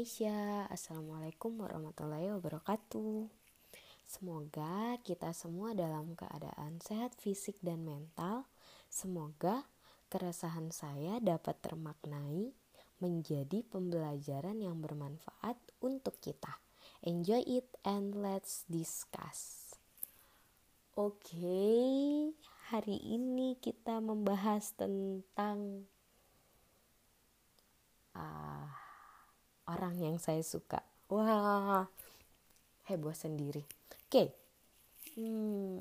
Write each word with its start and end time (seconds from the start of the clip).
Indonesia. 0.00 0.64
Assalamualaikum 0.72 1.60
warahmatullahi 1.60 2.32
wabarakatuh. 2.32 3.28
Semoga 4.08 4.96
kita 5.04 5.28
semua 5.36 5.76
dalam 5.76 6.16
keadaan 6.16 6.80
sehat 6.80 7.12
fisik 7.20 7.60
dan 7.60 7.84
mental. 7.84 8.48
Semoga 8.88 9.68
keresahan 10.08 10.72
saya 10.72 11.20
dapat 11.20 11.60
termaknai 11.60 12.56
menjadi 12.96 13.60
pembelajaran 13.68 14.64
yang 14.64 14.80
bermanfaat 14.80 15.60
untuk 15.84 16.16
kita. 16.24 16.56
Enjoy 17.04 17.44
it 17.44 17.68
and 17.84 18.16
let's 18.16 18.64
discuss. 18.72 19.76
Oke, 20.96 21.60
hari 22.72 22.96
ini 23.04 23.52
kita 23.60 24.00
membahas 24.00 24.72
tentang 24.80 25.84
uh, 28.16 28.79
orang 29.70 29.94
yang 30.02 30.18
saya 30.18 30.42
suka. 30.42 30.82
Wah, 31.06 31.86
heboh 32.90 33.14
sendiri. 33.14 33.62
Oke, 34.10 34.34
hmm, 35.14 35.78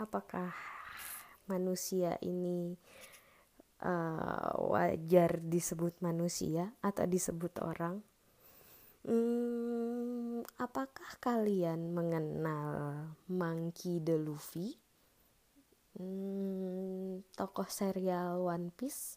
apakah 0.00 0.56
manusia 1.44 2.16
ini 2.24 2.72
uh, 3.84 4.56
wajar 4.72 5.40
disebut 5.44 6.00
manusia 6.00 6.72
atau 6.80 7.04
disebut 7.04 7.60
orang? 7.60 8.00
Hmm, 9.04 10.44
apakah 10.60 11.16
kalian 11.24 11.92
mengenal 11.96 12.68
Monkey 13.28 14.00
the 14.00 14.16
Luffy? 14.16 14.76
Hmm, 15.96 17.24
tokoh 17.36 17.68
serial 17.68 18.44
One 18.44 18.72
Piece, 18.72 19.16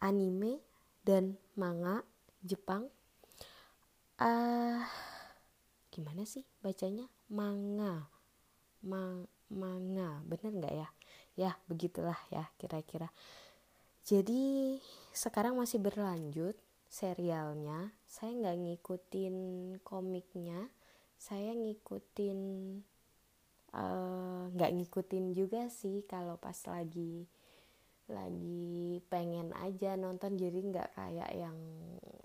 anime, 0.00 0.60
dan 1.02 1.40
manga 1.56 2.04
Jepang. 2.42 2.90
Uh, 4.18 4.82
gimana 5.94 6.26
sih 6.26 6.42
bacanya? 6.58 7.06
Manga, 7.30 8.06
Ma 8.82 9.22
manga, 9.46 10.18
bener 10.26 10.50
nggak 10.58 10.74
ya? 10.74 10.88
Ya 11.38 11.50
begitulah 11.70 12.18
ya 12.34 12.50
kira-kira. 12.58 13.08
Jadi 14.02 14.76
sekarang 15.14 15.54
masih 15.54 15.78
berlanjut 15.78 16.58
serialnya. 16.90 17.94
Saya 18.10 18.34
nggak 18.34 18.58
ngikutin 18.58 19.36
komiknya, 19.86 20.66
saya 21.14 21.54
ngikutin 21.54 22.38
eh, 23.72 24.42
nggak 24.52 24.70
uh, 24.70 24.76
ngikutin 24.76 25.24
juga 25.32 25.70
sih 25.70 26.02
kalau 26.04 26.36
pas 26.36 26.58
lagi 26.66 27.24
lagi 28.10 28.98
pengen 29.06 29.54
aja 29.58 29.94
nonton 29.94 30.34
jadi 30.34 30.58
nggak 30.58 30.98
kayak 30.98 31.30
yang 31.34 31.58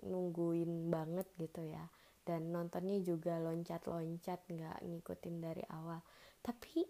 nungguin 0.06 0.90
banget 0.90 1.28
gitu 1.38 1.62
ya. 1.62 1.86
Dan 2.28 2.52
nontonnya 2.52 3.00
juga 3.00 3.40
loncat-loncat 3.40 4.40
nggak 4.52 4.78
ngikutin 4.84 5.36
dari 5.40 5.64
awal. 5.72 6.04
Tapi 6.44 6.84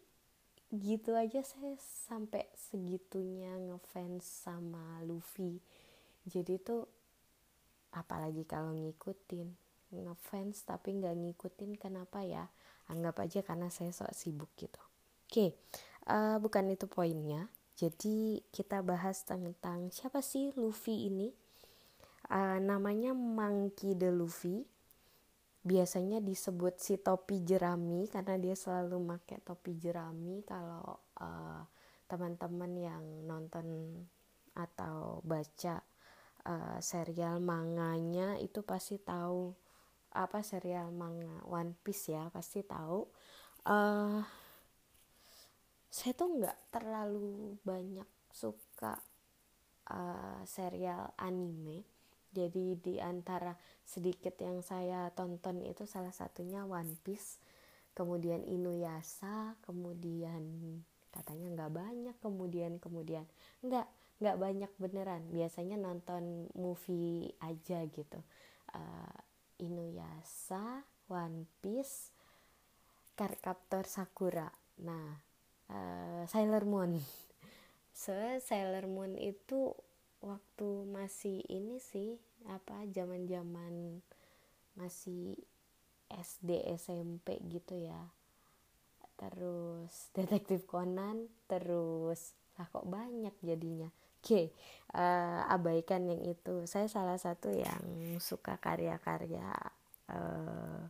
gitu 0.72 1.16
aja 1.16 1.44
saya 1.46 1.78
sampai 1.80 2.48
segitunya 2.58 3.56
ngefans 3.56 4.24
sama 4.24 5.04
Luffy. 5.06 5.62
Jadi 6.28 6.60
tuh 6.60 6.84
apalagi 7.94 8.44
kalau 8.44 8.76
ngikutin 8.76 9.48
ngefans 9.94 10.68
tapi 10.68 10.98
nggak 10.98 11.16
ngikutin 11.16 11.78
kenapa 11.78 12.26
ya? 12.26 12.50
Anggap 12.88 13.20
aja 13.20 13.40
karena 13.44 13.68
saya 13.68 13.92
sok 13.92 14.16
sibuk 14.16 14.52
gitu. 14.58 14.80
Oke 15.28 15.54
uh, 16.08 16.38
bukan 16.40 16.72
itu 16.72 16.88
poinnya 16.88 17.52
jadi 17.78 18.42
kita 18.50 18.82
bahas 18.82 19.22
tentang 19.22 19.94
siapa 19.94 20.26
sih 20.26 20.50
Luffy 20.58 21.14
ini. 21.14 21.30
Uh, 22.28 22.58
namanya 22.58 23.14
Monkey 23.14 23.94
the 23.94 24.10
Luffy. 24.10 24.66
Biasanya 25.62 26.18
disebut 26.18 26.82
si 26.82 26.98
topi 26.98 27.46
jerami 27.46 28.10
karena 28.10 28.34
dia 28.42 28.58
selalu 28.58 28.98
pakai 29.14 29.38
topi 29.46 29.78
jerami 29.78 30.42
kalau 30.42 30.98
uh, 31.22 31.62
teman-teman 32.10 32.72
yang 32.74 33.04
nonton 33.30 33.94
atau 34.58 35.22
baca 35.22 35.86
uh, 36.50 36.80
serial 36.82 37.38
manganya 37.38 38.42
itu 38.42 38.66
pasti 38.66 38.98
tahu 38.98 39.54
apa 40.18 40.42
serial 40.42 40.90
manga 40.90 41.46
One 41.46 41.78
Piece 41.84 42.16
ya 42.16 42.32
pasti 42.34 42.64
tahu 42.66 43.06
uh, 43.70 44.24
saya 45.88 46.14
tuh 46.14 46.40
nggak 46.40 46.58
terlalu 46.70 47.56
banyak 47.64 48.08
suka 48.32 49.00
uh, 49.92 50.42
serial 50.44 51.16
anime. 51.18 51.84
Jadi 52.28 52.78
di 52.78 52.96
antara 53.02 53.56
sedikit 53.82 54.36
yang 54.44 54.62
saya 54.62 55.10
tonton 55.16 55.64
itu 55.64 55.88
salah 55.90 56.14
satunya 56.14 56.68
One 56.68 57.00
Piece 57.02 57.42
kemudian 57.98 58.46
Inuyasha 58.46 59.58
kemudian 59.66 60.46
katanya 61.10 61.48
nggak 61.58 61.74
banyak 61.74 62.16
kemudian 62.22 62.78
kemudian. 62.78 63.26
Nggak 63.66 63.88
nggak 64.22 64.38
banyak 64.38 64.72
beneran. 64.78 65.24
Biasanya 65.34 65.82
nonton 65.82 66.52
movie 66.54 67.34
aja 67.42 67.82
gitu. 67.90 68.20
Uh, 68.70 69.18
Inuyasha 69.58 70.86
One 71.10 71.50
Piece 71.64 72.14
Cardcaptor 73.18 73.90
Sakura. 73.90 74.52
Nah 74.84 75.27
uh, 75.72 76.24
Sailor 76.28 76.64
Moon. 76.68 77.00
So 77.94 78.14
Sailor 78.44 78.86
Moon 78.86 79.18
itu 79.18 79.74
waktu 80.22 80.70
masih 80.90 81.46
ini 81.50 81.78
sih 81.82 82.18
apa 82.50 82.86
zaman 82.94 83.26
zaman 83.26 84.02
masih 84.78 85.36
SD 86.08 86.64
SMP 86.78 87.42
gitu 87.50 87.76
ya. 87.76 88.14
Terus 89.18 90.14
detektif 90.14 90.70
Conan 90.70 91.26
terus 91.50 92.38
lah 92.58 92.68
kok 92.70 92.86
banyak 92.86 93.34
jadinya. 93.42 93.90
Oke 94.18 94.34
okay, 94.34 94.46
uh, 94.98 95.02
eh, 95.02 95.54
abaikan 95.54 96.10
yang 96.10 96.22
itu. 96.26 96.66
Saya 96.66 96.90
salah 96.90 97.18
satu 97.22 97.54
yang 97.54 98.18
suka 98.18 98.58
karya-karya 98.58 99.46
uh, 100.10 100.82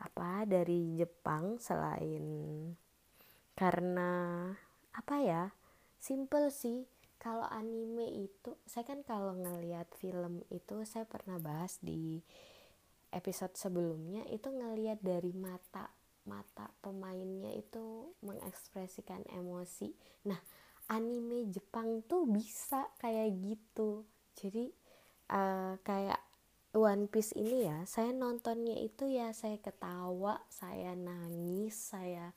apa 0.00 0.48
dari 0.48 0.96
Jepang 0.96 1.60
selain 1.60 2.24
karena 3.60 4.48
apa 4.96 5.16
ya 5.20 5.52
simple 6.00 6.48
sih. 6.48 6.88
Kalau 7.20 7.44
anime 7.44 8.08
itu 8.24 8.56
saya 8.64 8.88
kan 8.88 9.04
kalau 9.04 9.36
ngelihat 9.36 9.92
film 10.00 10.40
itu 10.48 10.88
saya 10.88 11.04
pernah 11.04 11.36
bahas 11.36 11.76
di 11.84 12.24
episode 13.12 13.52
sebelumnya 13.60 14.24
itu 14.32 14.48
ngelihat 14.48 15.04
dari 15.04 15.36
mata 15.36 15.92
mata 16.24 16.72
pemainnya 16.80 17.52
itu 17.52 18.16
mengekspresikan 18.24 19.20
emosi. 19.36 19.92
Nah 20.24 20.40
anime 20.88 21.52
Jepang 21.52 22.00
tuh 22.08 22.24
bisa 22.24 22.88
kayak 22.96 23.36
gitu. 23.44 24.08
Jadi 24.40 24.72
uh, 25.28 25.76
kayak 25.84 26.24
One 26.72 27.04
Piece 27.12 27.36
ini 27.36 27.68
ya 27.68 27.84
saya 27.84 28.16
nontonnya 28.16 28.80
itu 28.80 29.12
ya 29.12 29.36
saya 29.36 29.60
ketawa 29.60 30.40
saya 30.48 30.96
nangis 30.96 31.76
saya 31.76 32.32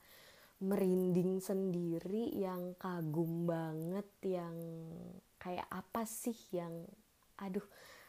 merinding 0.62 1.42
sendiri 1.42 2.30
yang 2.34 2.78
kagum 2.78 3.48
banget 3.48 4.06
yang 4.22 4.54
kayak 5.42 5.66
apa 5.68 6.06
sih 6.06 6.36
yang 6.54 6.86
aduh 7.36 7.64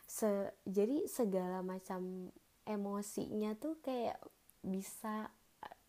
se 0.06 0.54
jadi 0.64 1.10
segala 1.10 1.66
macam 1.66 2.30
emosinya 2.66 3.58
tuh 3.58 3.82
kayak 3.82 4.22
bisa 4.62 5.30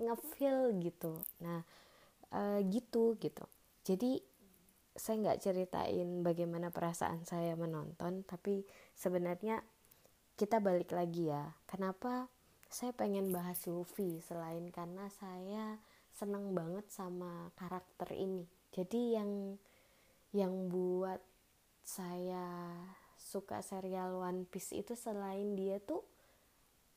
ngefeel 0.01 0.77
gitu. 0.81 1.21
Nah 1.41 1.65
e, 2.33 2.65
gitu 2.69 3.17
gitu. 3.21 3.45
Jadi 3.85 4.21
saya 4.97 5.17
nggak 5.21 5.41
ceritain 5.45 6.25
bagaimana 6.25 6.73
perasaan 6.73 7.29
saya 7.29 7.53
menonton 7.53 8.25
tapi 8.25 8.65
sebenarnya 8.97 9.61
kita 10.37 10.61
balik 10.61 10.93
lagi 10.93 11.33
ya. 11.33 11.53
Kenapa 11.69 12.29
saya 12.67 12.93
pengen 12.93 13.31
bahas 13.33 13.63
Luffy 13.69 14.21
selain 14.25 14.69
karena 14.73 15.09
saya 15.17 15.81
seneng 16.17 16.57
banget 16.57 16.89
sama 16.89 17.53
karakter 17.61 18.17
ini. 18.17 18.49
Jadi 18.73 19.21
yang 19.21 19.61
yang 20.33 20.73
buat 20.73 21.21
saya 21.85 22.73
suka 23.21 23.61
serial 23.61 24.17
One 24.25 24.49
Piece 24.49 24.73
itu 24.73 24.97
selain 24.97 25.53
dia 25.55 25.77
tuh 25.79 26.01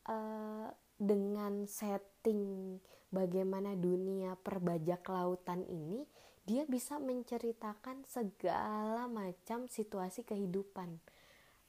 uh, 0.08 0.72
dengan 0.96 1.68
setting 1.68 2.76
bagaimana 3.12 3.76
dunia 3.76 4.40
perbajak 4.40 5.04
lautan 5.12 5.68
ini 5.68 6.08
dia 6.48 6.66
bisa 6.66 6.98
menceritakan 6.98 8.08
segala 8.10 9.06
macam 9.06 9.70
situasi 9.70 10.26
kehidupan. 10.26 10.98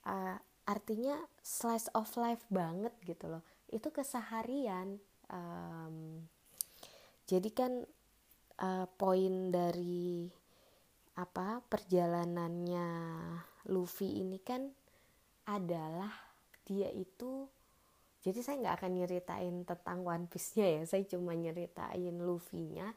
Uh, 0.06 0.40
artinya 0.64 1.20
slice 1.44 1.92
of 1.92 2.08
life 2.16 2.40
banget 2.48 2.94
gitu 3.04 3.28
loh. 3.28 3.44
Itu 3.68 3.92
keseharian 3.92 4.96
um, 5.28 6.24
jadi 7.30 7.50
kan 7.54 7.86
uh, 8.58 8.86
poin 8.98 9.54
dari 9.54 10.26
apa 11.14 11.62
perjalanannya 11.62 12.88
Luffy 13.70 14.18
ini 14.18 14.42
kan 14.42 14.66
adalah 15.46 16.10
dia 16.66 16.90
itu 16.90 17.46
jadi 18.20 18.42
saya 18.42 18.58
nggak 18.66 18.76
akan 18.82 18.92
nyeritain 18.98 19.56
tentang 19.62 20.02
One 20.02 20.26
Piece-nya 20.26 20.66
ya 20.66 20.82
saya 20.90 21.06
cuma 21.06 21.38
nyeritain 21.38 22.18
Luffy-nya 22.18 22.90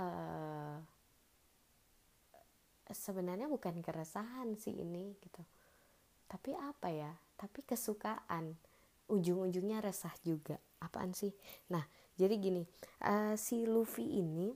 uh, 0.00 0.80
sebenarnya 2.90 3.50
bukan 3.50 3.82
keresahan 3.82 4.54
sih 4.54 4.74
ini 4.74 5.14
gitu. 5.18 5.42
Tapi 6.26 6.54
apa 6.56 6.88
ya 6.90 7.12
tapi 7.36 7.60
kesukaan. 7.66 8.56
Ujung-ujungnya 9.06 9.78
resah 9.78 10.10
juga. 10.26 10.58
Apaan 10.82 11.14
sih? 11.14 11.30
Nah 11.70 11.86
jadi 12.16 12.34
gini 12.40 12.62
uh, 13.04 13.36
si 13.36 13.68
Luffy 13.68 14.20
ini 14.20 14.48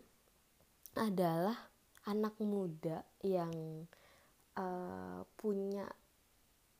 adalah 0.96 1.70
anak 2.08 2.40
muda 2.40 3.04
yang 3.20 3.86
uh, 4.56 5.20
punya 5.36 5.84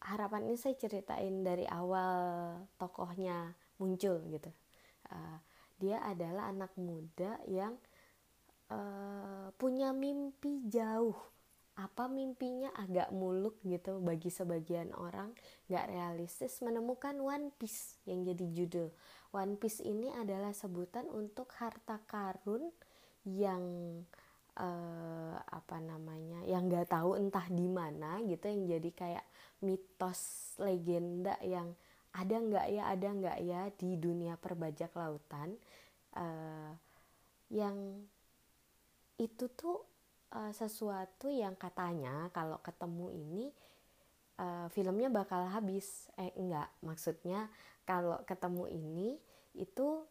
harapan. 0.00 0.48
Ini 0.48 0.56
saya 0.56 0.74
ceritain 0.80 1.44
dari 1.44 1.68
awal 1.68 2.56
tokohnya 2.80 3.52
muncul 3.76 4.24
gitu. 4.32 4.50
Uh, 5.12 5.38
dia 5.80 6.00
adalah 6.04 6.48
anak 6.48 6.72
muda 6.76 7.40
yang 7.48 7.76
uh, 8.72 9.52
punya 9.56 9.92
mimpi 9.92 10.64
jauh 10.68 11.16
apa 11.80 12.12
mimpinya 12.12 12.68
agak 12.76 13.08
muluk 13.16 13.56
gitu 13.64 14.04
bagi 14.04 14.28
sebagian 14.28 14.92
orang 14.92 15.32
gak 15.72 15.88
realistis 15.88 16.60
menemukan 16.60 17.16
One 17.16 17.48
Piece 17.56 17.96
yang 18.04 18.28
jadi 18.28 18.46
judul. 18.52 18.88
One 19.32 19.56
Piece 19.56 19.80
ini 19.80 20.12
adalah 20.12 20.52
sebutan 20.52 21.08
untuk 21.08 21.48
harta 21.56 21.96
karun 22.04 22.68
yang 23.24 23.64
uh, 24.60 25.36
apa 25.40 25.80
namanya 25.80 26.44
yang 26.44 26.68
gak 26.68 26.92
tahu 26.92 27.16
entah 27.16 27.48
di 27.48 27.64
mana 27.64 28.20
gitu 28.28 28.44
yang 28.44 28.62
jadi 28.76 28.90
kayak 28.92 29.26
mitos 29.64 30.52
legenda 30.60 31.40
yang 31.40 31.72
ada 32.10 32.36
nggak 32.42 32.66
ya 32.74 32.82
ada 32.90 33.08
nggak 33.14 33.38
ya 33.46 33.62
di 33.78 33.94
dunia 33.94 34.34
perbajak 34.34 34.90
lautan 34.98 35.54
uh, 36.18 36.74
yang 37.54 38.02
itu 39.20 39.46
tuh 39.54 39.89
uh, 40.34 40.52
sesuatu 40.54 41.30
yang 41.30 41.54
katanya 41.58 42.30
kalau 42.30 42.58
ketemu 42.62 43.06
ini 43.14 43.44
uh, 44.38 44.66
filmnya 44.70 45.10
bakal 45.10 45.46
habis. 45.50 46.08
Eh 46.18 46.32
enggak 46.38 46.70
maksudnya 46.82 47.50
kalau 47.84 48.22
ketemu 48.26 48.64
ini 48.70 49.18
itu 49.58 50.06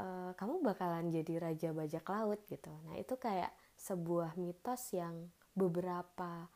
uh, 0.00 0.32
kamu 0.34 0.64
bakalan 0.64 1.12
jadi 1.12 1.34
raja 1.38 1.68
bajak 1.70 2.06
laut 2.08 2.40
gitu. 2.48 2.72
Nah 2.88 2.96
itu 2.96 3.14
kayak 3.20 3.52
sebuah 3.76 4.36
mitos 4.36 4.92
yang 4.92 5.28
beberapa 5.52 6.48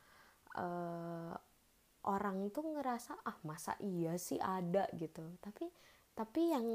uh, 0.57 1.35
orang 2.05 2.53
tuh 2.53 2.65
ngerasa 2.77 3.17
ah 3.25 3.39
masa 3.45 3.77
iya 3.81 4.17
sih 4.21 4.41
ada? 4.41 4.89
gitu. 4.97 5.25
Tapi 5.41 5.69
tapi 6.15 6.55
yang 6.55 6.67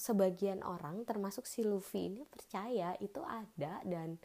sebagian 0.00 0.64
orang 0.64 1.04
termasuk 1.04 1.44
si 1.44 1.60
Luffy 1.60 2.08
ini 2.08 2.24
percaya 2.24 2.96
itu 3.04 3.20
ada 3.20 3.84
dan 3.84 4.16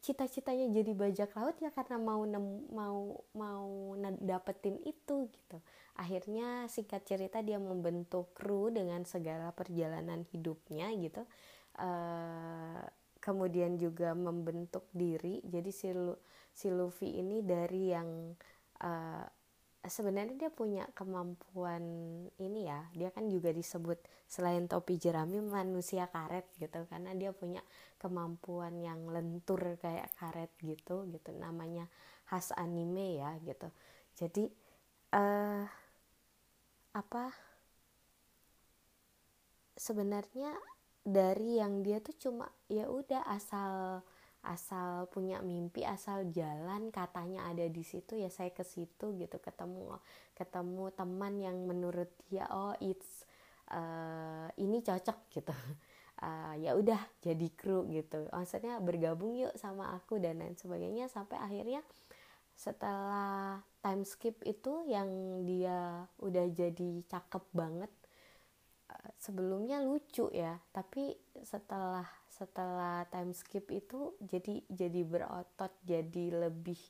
cita-citanya 0.00 0.72
jadi 0.72 0.96
bajak 0.96 1.36
laut 1.36 1.60
ya 1.60 1.68
karena 1.76 2.00
mau 2.00 2.24
nem, 2.24 2.64
mau 2.72 3.20
mau 3.36 3.92
dapetin 4.20 4.80
itu 4.88 5.28
gitu. 5.28 5.58
Akhirnya 6.00 6.64
singkat 6.72 7.04
cerita 7.04 7.44
dia 7.44 7.60
membentuk 7.60 8.32
kru 8.32 8.72
dengan 8.72 9.04
segala 9.04 9.52
perjalanan 9.52 10.24
hidupnya 10.32 10.88
gitu. 10.96 11.28
Uh, 11.76 12.80
kemudian 13.20 13.76
juga 13.76 14.16
membentuk 14.16 14.88
diri. 14.96 15.44
Jadi 15.44 15.70
si 15.70 15.92
si 16.50 16.72
Luffy 16.72 17.20
ini 17.20 17.44
dari 17.44 17.92
yang 17.92 18.32
uh, 18.80 19.24
sebenarnya 19.80 20.36
dia 20.36 20.52
punya 20.52 20.84
kemampuan 20.92 21.80
ini 22.36 22.68
ya 22.68 22.84
dia 22.92 23.08
kan 23.08 23.32
juga 23.32 23.48
disebut 23.48 23.96
selain 24.28 24.68
topi 24.68 25.00
jerami 25.00 25.40
manusia 25.40 26.04
karet 26.12 26.44
gitu 26.60 26.84
karena 26.92 27.16
dia 27.16 27.32
punya 27.32 27.64
kemampuan 27.96 28.76
yang 28.84 29.08
lentur 29.08 29.80
kayak 29.80 30.12
karet 30.20 30.52
gitu 30.60 31.08
gitu 31.08 31.32
namanya 31.32 31.88
khas 32.28 32.52
anime 32.54 33.24
ya 33.24 33.34
gitu. 33.40 33.72
Jadi 34.20 34.44
uh, 35.16 35.64
apa 36.92 37.24
sebenarnya 39.80 40.52
dari 41.00 41.56
yang 41.56 41.80
dia 41.80 42.04
tuh 42.04 42.14
cuma 42.20 42.52
ya 42.68 42.84
udah 42.84 43.24
asal 43.32 44.04
asal 44.40 45.04
punya 45.12 45.44
mimpi 45.44 45.84
asal 45.84 46.24
jalan 46.32 46.88
katanya 46.88 47.44
ada 47.44 47.68
di 47.68 47.84
situ 47.84 48.16
ya 48.16 48.32
saya 48.32 48.48
ke 48.56 48.64
situ 48.64 49.12
gitu 49.20 49.36
ketemu 49.36 50.00
ketemu 50.32 50.88
teman 50.96 51.34
yang 51.36 51.56
menurut 51.68 52.08
dia 52.32 52.48
oh 52.48 52.72
it's 52.80 53.28
uh, 53.70 54.48
ini 54.58 54.82
cocok 54.82 55.18
gitu. 55.30 55.54
Uh, 56.20 56.54
ya 56.64 56.74
udah 56.76 57.00
jadi 57.22 57.48
kru 57.54 57.86
gitu. 57.90 58.26
Maksudnya 58.30 58.78
bergabung 58.82 59.38
yuk 59.38 59.54
sama 59.56 59.94
aku 59.94 60.18
dan 60.18 60.42
lain 60.42 60.58
sebagainya 60.58 61.06
sampai 61.08 61.38
akhirnya 61.40 61.80
setelah 62.52 63.64
time 63.80 64.04
skip 64.04 64.36
itu 64.44 64.84
yang 64.84 65.08
dia 65.48 66.04
udah 66.20 66.44
jadi 66.52 67.00
cakep 67.08 67.44
banget 67.56 67.92
uh, 68.92 69.10
sebelumnya 69.16 69.80
lucu 69.80 70.28
ya. 70.34 70.60
Tapi 70.74 71.16
setelah 71.40 72.19
setelah 72.40 73.04
time 73.12 73.36
skip 73.36 73.68
itu 73.68 74.16
jadi 74.16 74.64
jadi 74.72 75.04
berotot 75.04 75.76
jadi 75.84 76.48
lebih 76.48 76.80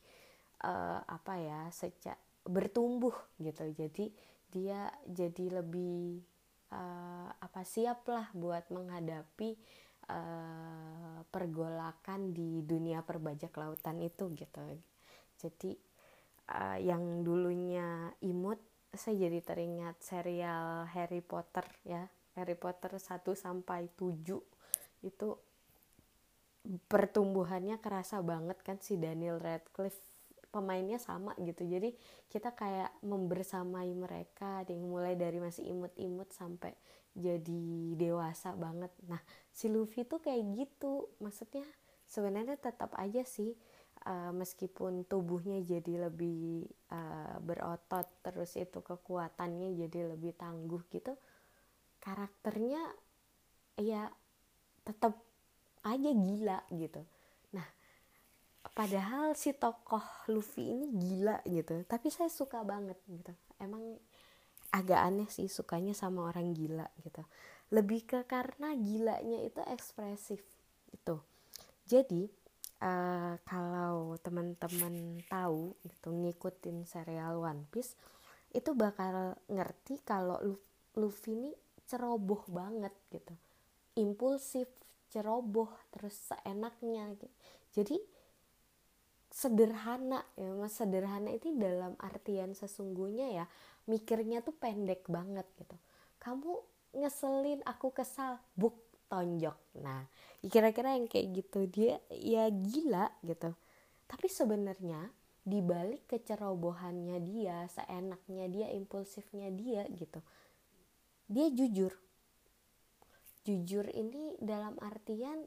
uh, 0.62 1.02
apa 1.02 1.34
ya 1.42 1.60
sejak 1.74 2.14
bertumbuh 2.46 3.14
gitu. 3.42 3.66
Jadi 3.74 4.14
dia 4.46 4.86
jadi 5.10 5.58
lebih 5.58 6.22
uh, 6.70 7.34
apa 7.34 7.66
siap 7.66 8.06
lah 8.06 8.30
buat 8.30 8.70
menghadapi 8.70 9.58
uh, 10.06 11.18
pergolakan 11.26 12.30
di 12.30 12.62
dunia 12.62 13.02
perbajak 13.02 13.50
lautan 13.58 13.98
itu 14.06 14.30
gitu. 14.38 14.62
Jadi 15.34 15.74
uh, 16.54 16.78
yang 16.78 17.26
dulunya 17.26 18.14
imut 18.22 18.62
saya 18.90 19.30
jadi 19.30 19.42
teringat 19.42 19.98
serial 20.02 20.86
Harry 20.94 21.22
Potter 21.22 21.66
ya. 21.82 22.06
Harry 22.38 22.54
Potter 22.54 22.94
1 22.94 23.26
sampai 23.34 23.90
7 23.98 24.38
itu 25.04 25.36
pertumbuhannya 26.86 27.80
kerasa 27.80 28.20
banget 28.20 28.60
kan 28.60 28.78
si 28.80 29.00
Daniel 29.00 29.40
Radcliffe. 29.40 30.00
Pemainnya 30.50 30.98
sama 30.98 31.30
gitu. 31.38 31.62
Jadi 31.62 31.94
kita 32.26 32.50
kayak 32.58 32.90
membersamai 33.06 33.94
mereka. 33.94 34.66
Yang 34.66 34.82
mulai 34.82 35.14
dari 35.14 35.38
masih 35.38 35.70
imut-imut 35.70 36.34
sampai 36.34 36.74
jadi 37.14 37.94
dewasa 37.94 38.58
banget. 38.58 38.90
Nah 39.06 39.22
si 39.54 39.70
Luffy 39.70 40.02
tuh 40.02 40.18
kayak 40.18 40.42
gitu. 40.58 41.06
Maksudnya 41.22 41.62
sebenarnya 42.02 42.58
tetap 42.58 42.90
aja 42.98 43.22
sih 43.22 43.54
uh, 44.06 44.32
meskipun 44.34 45.04
tubuhnya 45.06 45.62
jadi 45.62 46.10
lebih 46.10 46.66
uh, 46.90 47.38
berotot 47.38 48.10
terus 48.26 48.58
itu 48.58 48.82
kekuatannya 48.82 49.78
jadi 49.78 50.14
lebih 50.14 50.34
tangguh 50.34 50.82
gitu 50.90 51.14
karakternya 52.00 52.80
ya 53.78 54.08
tetap 54.84 55.16
aja 55.84 56.10
gila 56.12 56.58
gitu. 56.72 57.02
Nah 57.56 57.66
padahal 58.76 59.32
si 59.34 59.56
tokoh 59.56 60.04
Luffy 60.28 60.70
ini 60.72 60.86
gila 60.92 61.40
gitu 61.48 61.84
tapi 61.88 62.12
saya 62.12 62.28
suka 62.28 62.60
banget 62.64 62.96
gitu. 63.08 63.32
Emang 63.60 63.96
agak 64.70 65.00
aneh 65.02 65.28
sih 65.32 65.50
sukanya 65.50 65.92
sama 65.96 66.28
orang 66.28 66.52
gila 66.54 66.86
gitu. 67.02 67.24
Lebih 67.70 68.06
ke 68.06 68.18
karena 68.26 68.74
gilanya 68.74 69.40
itu 69.46 69.62
ekspresif 69.66 70.42
itu 70.90 71.16
jadi 71.90 72.30
uh, 72.86 73.34
kalau 73.42 74.14
teman-teman 74.22 75.18
tahu 75.26 75.74
gitu 75.82 76.14
ngikutin 76.14 76.86
serial 76.86 77.42
One 77.42 77.66
Piece 77.66 77.98
itu 78.54 78.70
bakal 78.78 79.34
ngerti 79.50 79.98
kalau 80.06 80.38
Luffy 80.94 81.34
ini 81.34 81.50
ceroboh 81.90 82.46
banget 82.46 82.94
gitu 83.10 83.34
impulsif 83.98 84.68
ceroboh 85.10 85.70
terus 85.90 86.14
seenaknya 86.30 87.10
gitu. 87.18 87.34
jadi 87.74 87.96
sederhana 89.30 90.26
ya 90.34 90.50
mas. 90.58 90.74
Sederhana 90.74 91.30
itu 91.30 91.54
dalam 91.54 91.94
artian 92.02 92.50
sesungguhnya 92.54 93.26
ya 93.30 93.44
mikirnya 93.86 94.42
tuh 94.42 94.54
pendek 94.54 95.06
banget 95.06 95.46
gitu. 95.54 95.78
Kamu 96.18 96.58
ngeselin 96.98 97.62
aku 97.62 97.94
kesal 97.94 98.42
buk 98.58 98.74
tonjok. 99.06 99.54
Nah 99.82 100.02
kira-kira 100.42 100.98
yang 100.98 101.06
kayak 101.06 101.30
gitu 101.30 101.70
dia 101.70 102.02
ya 102.10 102.50
gila 102.50 103.06
gitu. 103.22 103.54
Tapi 104.10 104.26
sebenarnya 104.26 105.14
dibalik 105.46 106.10
kecerobohannya 106.10 107.22
dia 107.22 107.64
seenaknya 107.70 108.50
dia 108.50 108.66
impulsifnya 108.74 109.48
dia 109.54 109.88
gitu 109.88 110.20
dia 111.30 111.46
jujur 111.54 111.94
jujur 113.44 113.88
ini 113.88 114.36
dalam 114.40 114.76
artian 114.80 115.40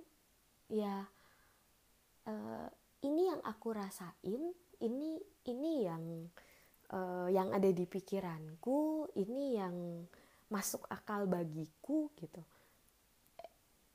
ya 0.72 1.06
uh, 2.28 2.68
ini 3.04 3.22
yang 3.30 3.42
aku 3.44 3.76
rasain 3.76 4.54
ini 4.82 5.20
ini 5.48 5.72
yang 5.86 6.04
uh, 6.92 7.28
yang 7.30 7.52
ada 7.52 7.70
di 7.70 7.86
pikiranku 7.86 9.12
ini 9.20 9.58
yang 9.60 10.08
masuk 10.52 10.86
akal 10.92 11.26
bagiku 11.26 12.14
gitu. 12.20 12.44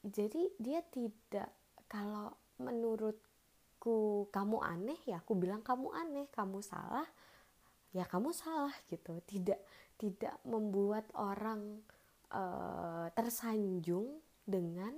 Jadi 0.02 0.54
dia 0.58 0.82
tidak 0.82 1.50
kalau 1.86 2.34
menurutku 2.58 4.26
kamu 4.34 4.58
aneh 4.62 5.00
ya 5.06 5.22
aku 5.22 5.38
bilang 5.38 5.62
kamu 5.62 5.94
aneh 5.94 6.26
kamu 6.34 6.62
salah 6.64 7.06
ya 7.94 8.04
kamu 8.06 8.34
salah 8.34 8.74
gitu. 8.90 9.18
Tidak 9.22 9.60
tidak 9.98 10.34
membuat 10.46 11.06
orang 11.14 11.82
uh, 12.32 13.06
tersanjung 13.14 14.20
dengan 14.44 14.92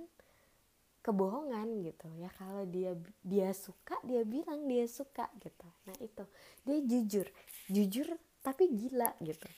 kebohongan 1.01 1.81
gitu 1.81 2.07
ya. 2.21 2.29
Kalau 2.37 2.63
dia 2.69 2.93
dia 3.25 3.49
suka 3.51 3.97
dia 4.05 4.21
bilang 4.21 4.69
dia 4.69 4.85
suka 4.85 5.27
gitu. 5.41 5.67
Nah 5.89 5.97
itu. 5.97 6.23
Dia 6.63 6.77
jujur. 6.85 7.27
Jujur 7.67 8.07
tapi 8.45 8.69
gila 8.69 9.15
gitu. 9.21 9.49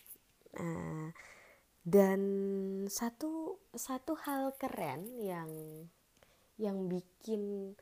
Nah 0.58 1.12
dan 1.84 2.22
satu 2.88 3.60
satu 3.76 4.16
hal 4.24 4.56
keren 4.56 5.20
yang 5.20 5.52
yang 6.56 6.88
bikin 6.88 7.76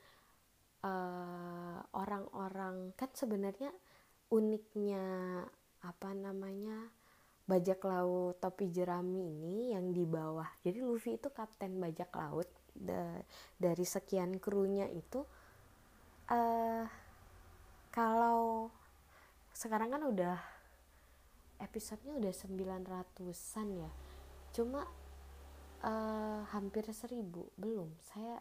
eh, 0.82 1.80
orang-orang 1.94 2.90
uh, 2.90 2.94
kan 2.98 3.14
sebenarnya 3.14 3.70
uniknya 4.34 5.06
apa 5.86 6.10
namanya 6.18 6.90
bajak 7.52 7.84
laut 7.84 8.40
topi 8.40 8.72
jerami 8.72 9.36
ini 9.36 9.76
yang 9.76 9.92
di 9.92 10.08
bawah. 10.08 10.48
Jadi 10.64 10.80
Luffy 10.80 11.20
itu 11.20 11.28
kapten 11.36 11.84
bajak 11.84 12.08
laut 12.16 12.48
da 12.72 13.20
dari 13.60 13.84
sekian 13.84 14.40
krunya 14.40 14.88
itu 14.88 15.28
uh, 16.32 16.88
kalau 17.92 18.72
sekarang 19.52 19.92
kan 19.92 20.08
udah 20.08 20.40
episodenya 21.60 22.16
udah 22.16 22.32
900-an 22.32 23.68
ya. 23.76 23.92
Cuma 24.56 24.88
uh, 25.84 26.42
hampir 26.56 26.88
seribu. 26.96 27.52
Belum. 27.60 27.92
Saya 28.00 28.40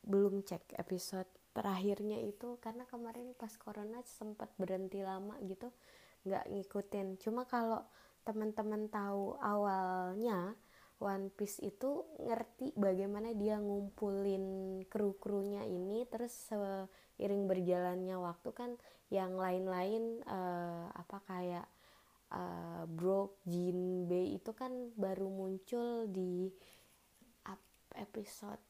belum 0.00 0.40
cek 0.48 0.80
episode 0.80 1.28
terakhirnya 1.52 2.16
itu 2.24 2.56
karena 2.64 2.88
kemarin 2.88 3.36
pas 3.36 3.52
corona 3.60 4.00
sempat 4.06 4.48
berhenti 4.56 5.04
lama 5.04 5.36
gitu 5.44 5.68
nggak 6.24 6.48
ngikutin. 6.48 7.20
Cuma 7.20 7.44
kalau 7.44 7.84
teman-teman 8.24 8.86
tahu 8.92 9.38
awalnya 9.40 10.54
One 11.00 11.32
Piece 11.32 11.64
itu 11.64 12.04
ngerti 12.20 12.76
bagaimana 12.76 13.32
dia 13.32 13.56
ngumpulin 13.56 14.44
kru-krunya 14.92 15.64
ini 15.64 16.04
terus 16.04 16.32
seiring 16.52 17.48
berjalannya 17.48 18.20
waktu 18.20 18.50
kan 18.52 18.70
yang 19.08 19.34
lain-lain 19.34 20.20
uh, 20.28 20.92
apa 20.92 21.18
kayak 21.24 21.66
uh, 22.36 22.84
Brook, 22.86 23.40
Jinbe 23.48 24.36
itu 24.36 24.52
kan 24.52 24.92
baru 24.94 25.26
muncul 25.26 26.06
di 26.12 26.52
episode 27.98 28.62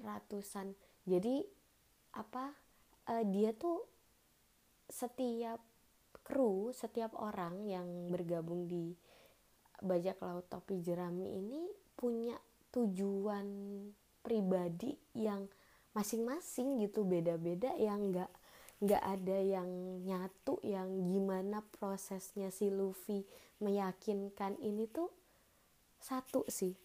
ratusan. 0.00 0.72
Jadi 1.04 1.44
apa 2.16 2.54
uh, 3.12 3.24
dia 3.28 3.52
tuh 3.52 3.84
setiap 4.88 5.60
kru 6.28 6.76
setiap 6.76 7.16
orang 7.16 7.64
yang 7.64 8.12
bergabung 8.12 8.68
di 8.68 8.92
bajak 9.80 10.20
laut 10.20 10.44
topi 10.52 10.84
jerami 10.84 11.40
ini 11.40 11.64
punya 11.96 12.36
tujuan 12.68 13.48
pribadi 14.20 14.92
yang 15.16 15.48
masing-masing 15.96 16.84
gitu 16.84 17.08
beda-beda 17.08 17.72
yang 17.80 18.12
nggak 18.12 18.28
nggak 18.78 19.02
ada 19.02 19.38
yang 19.40 19.70
nyatu 20.04 20.60
yang 20.62 21.08
gimana 21.08 21.64
prosesnya 21.80 22.52
si 22.52 22.68
Luffy 22.68 23.26
meyakinkan 23.58 24.54
ini 24.62 24.86
tuh 24.86 25.10
satu 25.98 26.46
sih. 26.46 26.78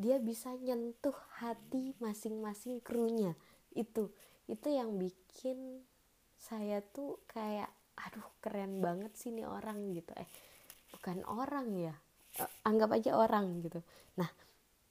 Dia 0.00 0.16
bisa 0.22 0.54
nyentuh 0.56 1.14
hati 1.42 1.92
masing-masing 2.00 2.80
krunya. 2.80 3.36
Itu 3.74 4.14
itu 4.46 4.68
yang 4.70 4.96
bikin 4.96 5.84
saya 6.40 6.80
tuh 6.80 7.20
kayak 7.28 7.68
aduh 8.06 8.28
keren 8.40 8.80
banget 8.80 9.12
sih 9.16 9.30
nih 9.34 9.46
orang 9.46 9.92
gitu. 9.92 10.12
Eh 10.16 10.28
bukan 10.96 11.24
orang 11.28 11.72
ya 11.76 11.94
eh, 12.40 12.50
anggap 12.66 12.96
aja 12.96 13.16
orang 13.16 13.60
gitu. 13.64 13.80
Nah 14.18 14.28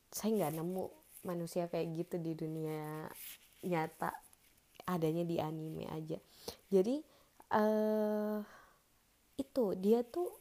saya 0.09 0.29
nggak 0.35 0.53
nemu 0.57 0.85
manusia 1.27 1.67
kayak 1.67 2.05
gitu 2.05 2.15
di 2.17 2.33
dunia 2.33 3.07
nyata 3.65 4.09
adanya 4.87 5.23
di 5.27 5.37
anime 5.37 5.85
aja. 5.91 6.17
Jadi 6.71 6.97
uh, 7.53 8.41
itu 9.37 9.65
dia 9.77 10.01
tuh 10.01 10.31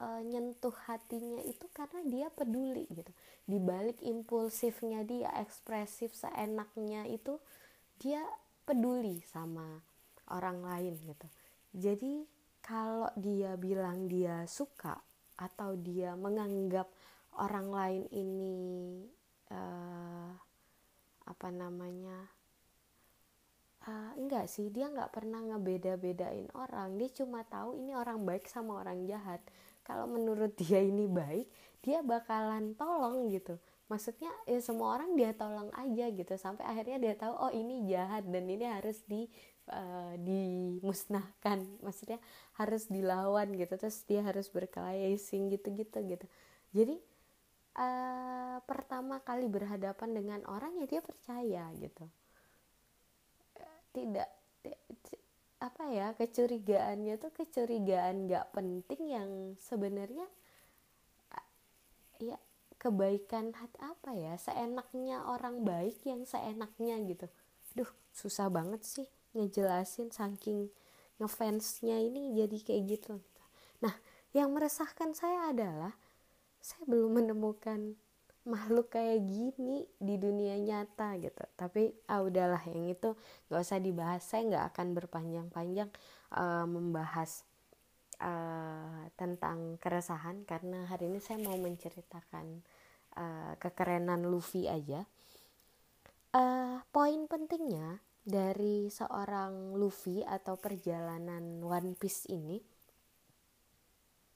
uh, 0.00 0.22
nyentuh 0.24 0.72
hatinya 0.88 1.42
itu 1.44 1.66
karena 1.74 2.00
dia 2.08 2.26
peduli 2.32 2.88
gitu. 2.88 3.12
Dibalik 3.44 4.00
impulsifnya 4.00 5.04
dia 5.04 5.28
ekspresif 5.42 6.14
seenaknya 6.16 7.04
itu 7.10 7.36
dia 7.98 8.22
peduli 8.68 9.20
sama 9.26 9.80
orang 10.28 10.60
lain 10.60 10.94
gitu 11.02 11.26
jadi 11.78 12.26
kalau 12.58 13.08
dia 13.14 13.54
bilang 13.54 14.10
dia 14.10 14.42
suka 14.50 14.98
atau 15.38 15.78
dia 15.78 16.18
menganggap 16.18 16.90
orang 17.38 17.70
lain 17.70 18.04
ini 18.10 18.58
uh, 19.54 20.34
apa 21.28 21.48
namanya 21.54 22.26
uh, 23.86 24.12
enggak 24.18 24.50
sih 24.50 24.68
dia 24.68 24.90
nggak 24.90 25.14
pernah 25.14 25.40
ngebeda-bedain 25.40 26.50
orang. 26.52 26.98
Dia 26.98 27.08
cuma 27.14 27.46
tahu 27.46 27.78
ini 27.78 27.94
orang 27.94 28.26
baik 28.26 28.50
sama 28.50 28.82
orang 28.82 29.06
jahat. 29.06 29.40
Kalau 29.86 30.04
menurut 30.04 30.52
dia 30.58 30.82
ini 30.84 31.08
baik 31.08 31.48
dia 31.80 32.02
bakalan 32.02 32.74
tolong 32.74 33.30
gitu. 33.30 33.56
Maksudnya 33.88 34.28
ya 34.44 34.60
semua 34.60 35.00
orang 35.00 35.16
dia 35.16 35.32
tolong 35.32 35.72
aja 35.72 36.10
gitu. 36.12 36.34
Sampai 36.36 36.68
akhirnya 36.68 37.00
dia 37.00 37.14
tahu 37.16 37.32
oh 37.32 37.52
ini 37.54 37.88
jahat 37.88 38.28
dan 38.28 38.44
ini 38.44 38.66
harus 38.68 39.00
di 39.08 39.30
uh, 39.68 40.14
dimusnahkan. 40.20 41.64
Maksudnya 41.84 42.18
harus 42.58 42.90
dilawan 42.90 43.52
gitu 43.54 43.74
terus 43.78 44.02
dia 44.08 44.24
harus 44.24 44.48
berkelahi 44.50 45.14
gitu-gitu 45.20 45.98
gitu. 46.04 46.26
Jadi 46.74 46.96
uh, 47.78 48.58
pertama 48.66 49.22
kali 49.22 49.46
berhadapan 49.46 50.10
dengan 50.12 50.40
orang 50.50 50.76
ya 50.82 50.86
dia 50.90 51.00
percaya 51.04 51.70
gitu. 51.78 52.04
Tidak 53.94 54.28
apa 55.58 55.90
ya 55.90 56.14
kecurigaannya 56.14 57.18
tuh 57.18 57.34
kecurigaan 57.34 58.30
nggak 58.30 58.54
penting 58.54 59.02
yang 59.10 59.30
sebenarnya 59.58 60.26
ya 62.18 62.38
kebaikan 62.78 63.50
hati 63.54 63.78
apa 63.82 64.10
ya 64.14 64.38
seenaknya 64.38 65.26
orang 65.26 65.66
baik 65.66 65.98
yang 66.06 66.22
seenaknya 66.22 66.98
gitu. 67.06 67.26
Duh 67.74 67.90
susah 68.14 68.50
banget 68.50 68.82
sih 68.86 69.06
ngejelasin 69.38 70.10
saking 70.10 70.68
ngefansnya 71.22 71.98
ini 71.98 72.34
jadi 72.34 72.58
kayak 72.62 72.82
gitu. 72.98 73.14
Nah 73.82 73.94
yang 74.34 74.50
meresahkan 74.52 75.14
saya 75.14 75.54
adalah 75.54 75.94
saya 76.58 76.82
belum 76.84 77.22
menemukan 77.22 77.94
makhluk 78.48 78.96
kayak 78.96 79.22
gini 79.28 79.84
di 80.00 80.14
dunia 80.16 80.56
nyata 80.56 81.20
gitu. 81.20 81.44
Tapi 81.54 81.92
ah 82.08 82.24
udahlah 82.24 82.60
yang 82.66 82.88
itu 82.88 83.14
nggak 83.48 83.60
usah 83.60 83.78
dibahas. 83.78 84.24
Saya 84.24 84.42
nggak 84.48 84.64
akan 84.74 84.86
berpanjang-panjang 84.96 85.90
uh, 86.32 86.64
membahas 86.64 87.44
uh, 88.24 89.06
tentang 89.20 89.76
keresahan 89.78 90.48
karena 90.48 90.88
hari 90.88 91.12
ini 91.12 91.20
saya 91.20 91.38
mau 91.44 91.54
menceritakan 91.60 92.64
uh, 93.20 93.52
kekerenan 93.60 94.26
Luffy 94.26 94.66
aja. 94.66 95.04
Uh, 96.28 96.84
poin 96.92 97.24
pentingnya 97.24 98.04
dari 98.28 98.92
seorang 98.92 99.72
Luffy 99.80 100.20
atau 100.20 100.60
perjalanan 100.60 101.64
One 101.64 101.96
Piece 101.96 102.28
ini 102.28 102.60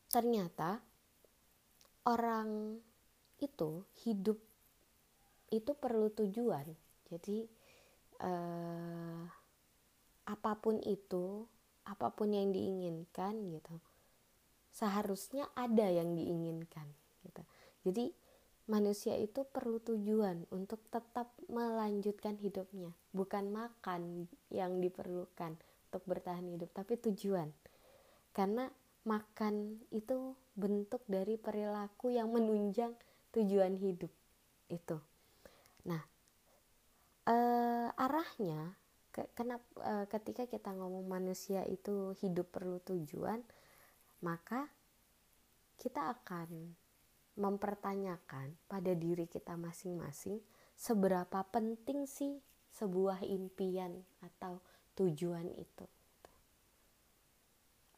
ternyata 0.09 0.81
orang 2.09 2.81
itu 3.37 3.85
hidup 4.09 4.41
itu 5.53 5.77
perlu 5.77 6.09
tujuan. 6.17 6.65
Jadi 7.13 7.45
eh, 8.25 9.23
apa 10.25 10.53
pun 10.57 10.81
itu 10.81 11.45
apa 11.85 12.09
pun 12.17 12.33
yang 12.33 12.49
diinginkan 12.55 13.53
gitu 13.53 13.77
seharusnya 14.73 15.53
ada 15.53 15.85
yang 15.93 16.17
diinginkan 16.17 16.89
gitu. 17.29 17.45
Jadi 17.85 18.09
manusia 18.73 19.21
itu 19.21 19.45
perlu 19.45 19.77
tujuan 19.85 20.49
untuk 20.49 20.81
tetap 20.89 21.29
melanjutkan 21.53 22.41
hidupnya. 22.41 22.89
Bukan 23.13 23.53
makan 23.53 24.33
yang 24.49 24.81
diperlukan 24.81 25.61
untuk 25.93 26.03
bertahan 26.09 26.49
hidup 26.49 26.73
tapi 26.73 26.97
tujuan. 26.97 27.53
Karena 28.33 28.73
makan 29.05 29.85
itu 29.93 30.33
bentuk 30.57 31.05
dari 31.05 31.37
perilaku 31.37 32.17
yang 32.17 32.33
menunjang 32.33 32.97
tujuan 33.37 33.77
hidup 33.77 34.09
itu. 34.73 34.97
Nah 35.85 36.01
eh, 37.29 37.89
arahnya 37.93 38.73
ke, 39.13 39.29
kenapa 39.37 39.69
eh, 39.85 40.07
ketika 40.09 40.49
kita 40.49 40.73
ngomong 40.73 41.07
manusia 41.07 41.63
itu 41.69 42.17
hidup 42.25 42.49
perlu 42.51 42.81
tujuan 42.83 43.45
maka 44.23 44.71
kita 45.79 46.15
akan 46.15 46.79
mempertanyakan 47.37 48.53
pada 48.69 48.93
diri 48.93 49.25
kita 49.25 49.57
masing-masing 49.57 50.41
seberapa 50.77 51.41
penting 51.49 52.05
sih 52.05 52.37
sebuah 52.73 53.25
impian 53.25 54.05
atau 54.21 54.61
tujuan 54.97 55.49
itu. 55.57 55.87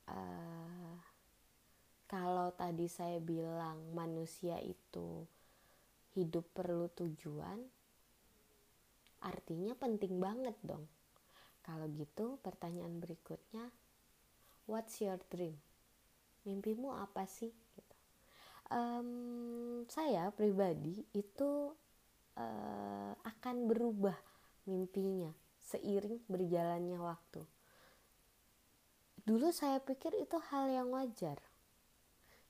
Uh, 0.05 0.95
kalau 2.05 2.53
tadi 2.55 2.87
saya 2.87 3.19
bilang 3.19 3.91
manusia 3.97 4.61
itu 4.61 5.25
hidup 6.14 6.47
perlu 6.55 6.87
tujuan, 6.95 7.59
artinya 9.25 9.75
penting 9.75 10.21
banget 10.21 10.55
dong. 10.62 10.87
Kalau 11.64 11.88
gitu, 11.97 12.37
pertanyaan 12.45 13.00
berikutnya, 13.00 13.73
what's 14.69 15.00
your 15.00 15.17
dream? 15.33 15.57
Mimpimu 16.45 16.93
apa 16.93 17.25
sih? 17.25 17.63
Um, 18.73 19.85
saya 19.88 20.33
pribadi 20.33 21.04
itu 21.12 21.73
uh, 22.37 23.12
akan 23.25 23.56
berubah 23.68 24.16
mimpinya 24.64 25.33
seiring 25.61 26.25
berjalannya 26.28 26.97
waktu. 27.00 27.44
Dulu 29.25 29.49
saya 29.52 29.80
pikir 29.80 30.12
itu 30.21 30.37
hal 30.52 30.68
yang 30.68 30.92
wajar. 30.92 31.40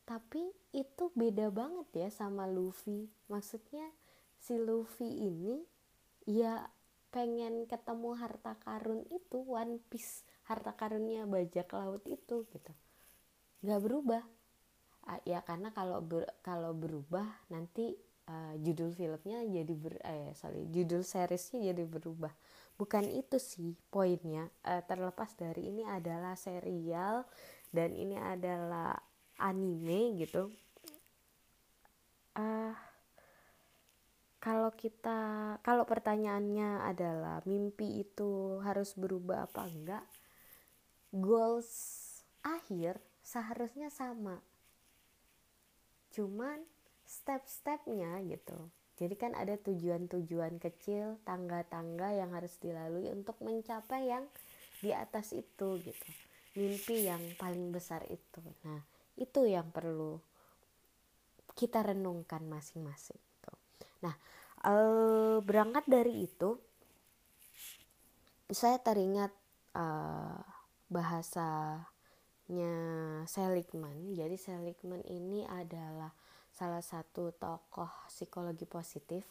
Tapi 0.04 0.52
itu 0.74 1.10
beda 1.14 1.48
banget 1.48 1.88
ya 1.94 2.08
sama 2.10 2.44
Luffy. 2.50 3.08
Maksudnya 3.30 3.88
si 4.38 4.58
Luffy 4.58 5.06
ini 5.06 5.62
ya 6.28 6.68
pengen 7.14 7.70
ketemu 7.70 8.18
harta 8.18 8.58
karun 8.58 9.06
itu 9.06 9.38
One 9.46 9.78
Piece 9.86 10.26
harta 10.50 10.74
karunnya 10.74 11.24
bajak 11.30 11.70
laut 11.70 12.02
itu 12.10 12.42
gitu 12.50 12.72
nggak 13.64 13.80
berubah 13.80 14.22
uh, 15.08 15.20
ya 15.24 15.40
karena 15.44 15.70
kalau 15.72 16.00
ber, 16.00 16.28
kalau 16.40 16.72
berubah 16.72 17.24
nanti 17.52 17.94
uh, 18.28 18.54
judul 18.60 18.92
filmnya 18.92 19.44
jadi 19.44 19.74
ber 19.76 19.94
eh 20.04 20.32
sorry 20.36 20.68
judul 20.72 21.04
seriesnya 21.04 21.72
jadi 21.72 21.84
berubah. 21.84 22.32
Bukan 22.74 23.06
itu 23.06 23.38
sih 23.38 23.78
poinnya. 23.92 24.50
Uh, 24.66 24.82
terlepas 24.84 25.30
dari 25.38 25.70
ini 25.70 25.86
adalah 25.86 26.34
serial 26.34 27.22
dan 27.70 27.94
ini 27.94 28.18
adalah 28.18 28.98
anime 29.38 30.18
gitu. 30.18 30.50
Uh, 32.34 32.74
kalau 34.44 34.68
kita 34.76 35.56
kalau 35.64 35.88
pertanyaannya 35.88 36.84
adalah 36.84 37.40
mimpi 37.48 38.04
itu 38.04 38.60
harus 38.60 38.92
berubah 38.92 39.48
apa 39.48 39.64
enggak 39.64 40.04
goals 41.16 41.72
akhir 42.44 43.00
seharusnya 43.24 43.88
sama 43.88 44.44
cuman 46.14 46.62
step-stepnya 47.04 48.22
gitu 48.24 48.70
jadi 48.94 49.14
kan 49.18 49.34
ada 49.34 49.58
tujuan-tujuan 49.58 50.62
kecil, 50.62 51.18
tangga-tangga 51.26 52.14
yang 52.14 52.30
harus 52.30 52.54
dilalui 52.62 53.10
untuk 53.10 53.34
mencapai 53.42 54.06
yang 54.06 54.22
di 54.78 54.94
atas 54.94 55.34
itu 55.34 55.82
gitu. 55.82 56.08
Mimpi 56.54 57.10
yang 57.10 57.18
paling 57.34 57.74
besar 57.74 58.06
itu. 58.06 58.38
Nah, 58.62 58.78
itu 59.18 59.50
yang 59.50 59.74
perlu 59.74 60.22
kita 61.58 61.82
renungkan 61.82 62.46
masing-masing. 62.46 63.18
Gitu. 63.18 63.52
Nah, 64.06 64.14
e, 64.62 64.74
berangkat 65.42 65.90
dari 65.90 66.30
itu, 66.30 66.54
saya 68.46 68.78
teringat 68.78 69.34
e, 69.74 69.84
bahasanya 70.86 71.90
Seligman. 73.24 74.12
Jadi 74.12 74.36
Seligman 74.36 75.00
ini 75.08 75.48
adalah 75.48 76.12
salah 76.52 76.84
satu 76.84 77.32
tokoh 77.34 77.90
psikologi 78.08 78.68
positif. 78.68 79.24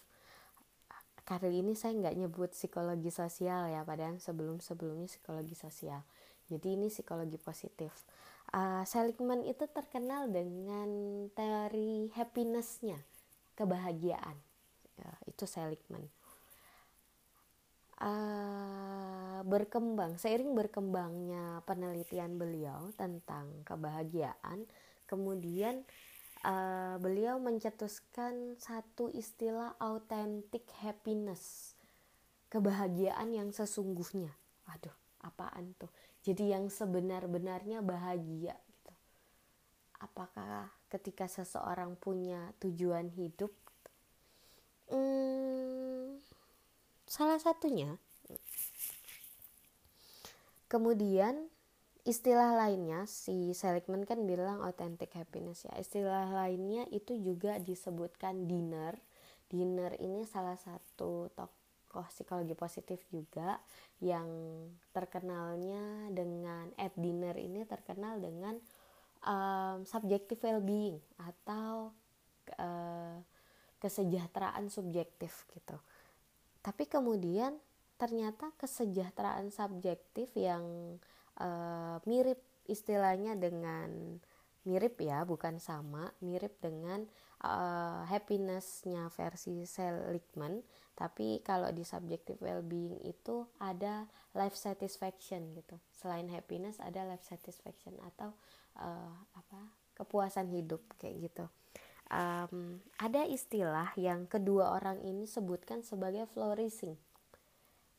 Kali 1.23 1.63
ini 1.63 1.71
saya 1.71 1.95
nggak 1.95 2.19
nyebut 2.19 2.52
psikologi 2.52 3.08
sosial 3.08 3.71
ya 3.71 3.88
padahal 3.88 4.19
sebelum 4.19 4.60
sebelumnya 4.60 5.08
psikologi 5.08 5.56
sosial. 5.56 6.04
Jadi 6.52 6.76
ini 6.76 6.91
psikologi 6.91 7.39
positif. 7.39 7.95
Uh, 8.52 8.84
Seligman 8.84 9.41
itu 9.47 9.63
terkenal 9.71 10.28
dengan 10.28 10.89
teori 11.32 12.12
happinessnya 12.13 12.99
kebahagiaan. 13.56 14.36
Ya, 14.99 15.12
itu 15.26 15.47
Seligman 15.47 16.12
uh, 18.04 19.12
berkembang 19.41 20.22
seiring 20.22 20.54
berkembangnya 20.54 21.65
penelitian 21.65 22.38
beliau 22.38 22.93
tentang 22.93 23.65
kebahagiaan 23.65 24.69
kemudian 25.10 25.82
uh, 26.46 26.96
beliau 27.02 27.39
mencetuskan 27.41 28.60
satu 28.60 29.10
istilah 29.10 29.74
authentic 29.82 30.67
happiness 30.84 31.74
kebahagiaan 32.54 33.34
yang 33.34 33.50
sesungguhnya. 33.50 34.30
Aduh 34.69 34.93
apaan 35.26 35.74
tuh? 35.82 35.89
Jadi 36.22 36.54
yang 36.54 36.69
sebenar-benarnya 36.69 37.82
bahagia 37.82 38.54
gitu. 38.54 38.93
Apakah 39.98 40.69
ketika 40.91 41.26
seseorang 41.26 41.98
punya 41.98 42.54
tujuan 42.62 43.10
hidup 43.10 43.50
hmm, 44.93 46.22
salah 47.10 47.41
satunya 47.41 47.98
kemudian 50.74 51.54
istilah 52.02 52.58
lainnya 52.58 53.06
si 53.06 53.54
Seligman 53.54 54.10
kan 54.10 54.26
bilang 54.26 54.66
authentic 54.66 55.14
happiness 55.14 55.70
ya. 55.70 55.74
Istilah 55.78 56.34
lainnya 56.34 56.90
itu 56.90 57.14
juga 57.22 57.62
disebutkan 57.62 58.50
dinner. 58.50 58.98
Dinner 59.46 59.94
ini 60.02 60.26
salah 60.26 60.58
satu 60.58 61.30
tokoh 61.32 62.10
psikologi 62.10 62.58
positif 62.58 63.06
juga 63.14 63.62
yang 64.02 64.26
terkenalnya 64.90 66.10
dengan 66.10 66.74
at 66.82 66.98
dinner 66.98 67.38
ini 67.38 67.62
terkenal 67.70 68.18
dengan 68.18 68.58
um, 69.24 69.86
subjective 69.86 70.42
well-being 70.42 70.98
atau 71.22 71.94
uh, 72.58 73.22
kesejahteraan 73.80 74.68
subjektif 74.68 75.46
gitu. 75.56 75.78
Tapi 76.64 76.84
kemudian 76.88 77.56
ternyata 77.95 78.51
kesejahteraan 78.58 79.53
subjektif 79.53 80.34
yang 80.36 80.97
uh, 81.39 81.97
mirip 82.10 82.41
istilahnya 82.67 83.36
dengan 83.36 84.19
mirip 84.63 84.95
ya 85.03 85.27
bukan 85.27 85.60
sama 85.60 86.15
mirip 86.23 86.56
dengan 86.63 87.03
uh, 87.43 88.08
happinessnya 88.08 89.12
versi 89.12 89.67
Seligman 89.67 90.63
tapi 90.95 91.43
kalau 91.43 91.67
di 91.75 91.84
subjective 91.84 92.39
well-being 92.39 92.95
itu 93.03 93.43
ada 93.60 94.08
life 94.32 94.56
satisfaction 94.56 95.51
gitu. 95.58 95.75
Selain 95.91 96.29
happiness 96.32 96.79
ada 96.79 97.03
life 97.03 97.25
satisfaction 97.27 97.97
atau 97.99 98.32
uh, 98.79 99.15
apa 99.36 99.60
kepuasan 99.99 100.47
hidup 100.53 100.82
kayak 100.95 101.27
gitu. 101.27 101.45
Um, 102.13 102.77
ada 103.01 103.25
istilah 103.25 103.89
yang 103.97 104.29
kedua 104.29 104.77
orang 104.77 105.01
ini 105.01 105.25
sebutkan 105.25 105.82
sebagai 105.82 106.29
flourishing 106.29 106.93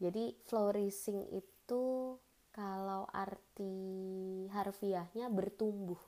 jadi 0.05 0.37
flourishing 0.45 1.33
itu 1.33 2.17
kalau 2.53 3.09
arti 3.09 3.73
harfiahnya 4.53 5.33
bertumbuh. 5.33 5.99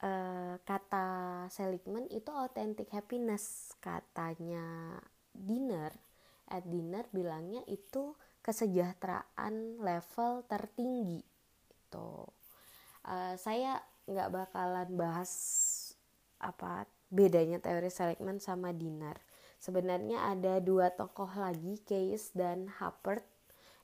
E, 0.00 0.12
kata 0.64 1.46
Seligman 1.52 2.08
itu 2.08 2.32
authentic 2.32 2.88
happiness 2.88 3.76
katanya 3.84 4.96
dinner 5.36 5.92
at 6.48 6.64
dinner 6.64 7.04
bilangnya 7.12 7.60
itu 7.68 8.16
kesejahteraan 8.40 9.84
level 9.84 10.48
tertinggi. 10.48 11.20
Itu 11.68 12.24
e, 13.04 13.36
saya 13.36 13.84
nggak 14.08 14.32
bakalan 14.32 14.88
bahas 14.96 15.32
apa 16.40 16.88
bedanya 17.12 17.60
teori 17.60 17.92
Seligman 17.92 18.40
sama 18.40 18.72
dinner 18.72 19.20
sebenarnya 19.58 20.30
ada 20.30 20.62
dua 20.62 20.94
tokoh 20.94 21.28
lagi 21.36 21.82
Case 21.84 22.32
dan 22.34 22.70
Huppert. 22.78 23.26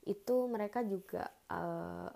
Itu 0.07 0.47
mereka 0.47 0.87
juga 0.87 1.29
uh, 1.51 2.09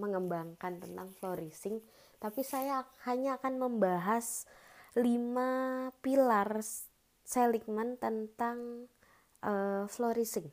mengembangkan 0.00 0.80
tentang 0.80 1.12
flourishing. 1.20 1.78
Tapi 2.16 2.40
saya 2.42 2.86
hanya 3.04 3.36
akan 3.36 3.60
membahas 3.60 4.48
lima 4.96 5.88
pilar 6.04 6.60
Seligman 7.22 7.96
tentang 7.96 8.90
uh, 9.40 9.86
flourishing. 9.88 10.50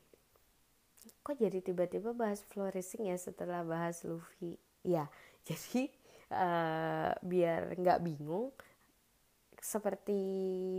Kok 1.26 1.36
jadi 1.36 1.60
tiba-tiba 1.60 2.14
bahas 2.14 2.46
flourishing 2.46 3.10
ya 3.10 3.18
setelah 3.18 3.66
bahas 3.66 4.06
Luffy? 4.06 4.56
Ya 4.86 5.10
jadi 5.48 5.90
uh, 6.32 7.12
biar 7.26 7.76
nggak 7.76 8.02
bingung 8.06 8.54
seperti 9.60 10.20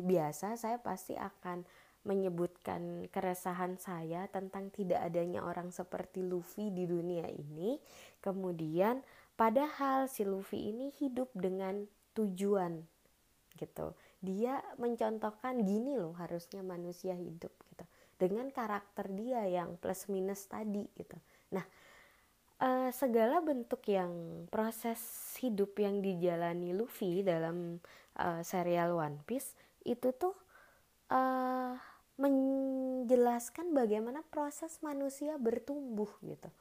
biasa 0.05 0.57
saya 0.57 0.81
pasti 0.81 1.15
akan 1.17 1.65
menyebutkan 2.01 3.13
keresahan 3.13 3.77
saya 3.77 4.25
tentang 4.33 4.73
tidak 4.73 5.05
adanya 5.05 5.45
orang 5.45 5.69
seperti 5.69 6.25
Luffy 6.25 6.73
di 6.73 6.89
dunia 6.89 7.29
ini. 7.29 7.77
Kemudian 8.25 9.05
padahal 9.37 10.09
si 10.09 10.25
Luffy 10.25 10.73
ini 10.73 10.89
hidup 10.97 11.29
dengan 11.37 11.85
tujuan 12.17 12.81
gitu. 13.61 13.93
Dia 14.25 14.65
mencontohkan 14.81 15.61
gini 15.65 16.01
loh 16.01 16.17
harusnya 16.17 16.65
manusia 16.65 17.13
hidup 17.13 17.53
gitu. 17.69 17.85
Dengan 18.17 18.49
karakter 18.49 19.13
dia 19.13 19.45
yang 19.45 19.77
plus 19.77 20.09
minus 20.09 20.49
tadi 20.49 20.89
gitu. 20.97 21.17
Nah 21.53 21.65
uh, 22.61 22.91
segala 22.93 23.41
bentuk 23.41 23.83
yang 23.89 24.45
proses 24.53 25.01
hidup 25.41 25.75
yang 25.81 26.05
dijalani 26.05 26.77
Luffy 26.77 27.25
dalam 27.25 27.81
uh, 28.21 28.41
serial 28.45 28.95
One 28.95 29.25
Piece 29.25 29.57
itu 29.83 30.13
tuh 30.15 30.37
uh, 31.11 31.75
menjelaskan 32.21 33.73
bagaimana 33.73 34.21
proses 34.29 34.77
manusia 34.85 35.41
bertumbuh 35.41 36.13
gitu. 36.21 36.53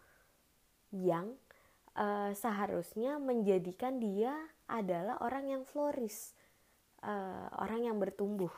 Yang 0.96 1.36
uh, 2.00 2.32
seharusnya 2.32 3.20
menjadikan 3.20 4.00
dia 4.00 4.34
adalah 4.72 5.20
orang 5.20 5.52
yang 5.52 5.64
flourish 5.68 6.32
uh, 7.04 7.48
orang 7.60 7.88
yang 7.88 7.98
bertumbuh 8.00 8.52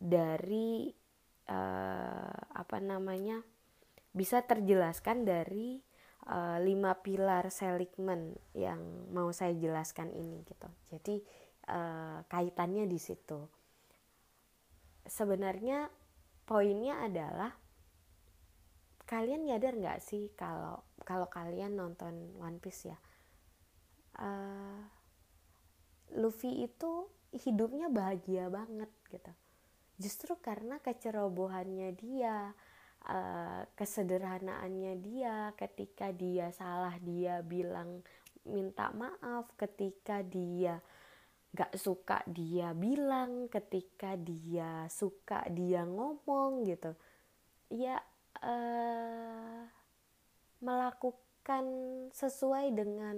dari 0.00 0.90
uh, 1.50 2.38
apa 2.56 2.78
namanya 2.80 3.42
bisa 4.10 4.42
terjelaskan 4.42 5.22
dari 5.22 5.78
uh, 6.26 6.58
lima 6.58 6.98
pilar 6.98 7.48
seligman 7.48 8.34
yang 8.52 8.80
mau 9.14 9.30
saya 9.30 9.54
jelaskan 9.54 10.10
ini 10.12 10.42
gitu. 10.44 10.68
Jadi 10.90 11.16
uh, 11.70 12.26
kaitannya 12.26 12.84
di 12.90 12.98
situ. 12.98 13.40
Sebenarnya 15.06 15.88
poinnya 16.44 17.02
adalah 17.06 17.54
kalian 19.06 19.50
nyadar 19.50 19.74
nggak 19.74 20.00
sih 20.02 20.30
kalau 20.38 20.86
kalau 21.02 21.26
kalian 21.26 21.74
nonton 21.74 22.34
One 22.38 22.62
Piece 22.62 22.90
ya? 22.90 22.98
Uh, 24.20 24.82
Luffy 26.18 26.66
itu 26.66 27.06
hidupnya 27.30 27.86
bahagia 27.86 28.50
banget 28.50 28.90
gitu. 29.10 29.30
Justru 30.00 30.34
karena 30.42 30.82
kecerobohannya 30.82 31.94
dia 31.94 32.54
uh, 33.06 33.62
kesederhanaannya 33.76 34.94
dia 35.00 35.36
ketika 35.56 36.12
dia 36.12 36.52
salah 36.52 36.96
dia 37.00 37.40
bilang 37.40 38.04
minta 38.44 38.88
maaf 38.92 39.52
ketika 39.56 40.24
dia 40.24 40.80
gak 41.50 41.74
suka 41.74 42.22
dia 42.30 42.72
bilang 42.72 43.50
ketika 43.50 44.14
dia 44.14 44.86
suka 44.90 45.44
dia 45.50 45.86
ngomong 45.86 46.66
gitu. 46.68 46.94
Ya 47.70 48.02
uh, 48.42 49.66
melakukan 50.60 51.64
sesuai 52.12 52.74
dengan 52.76 53.16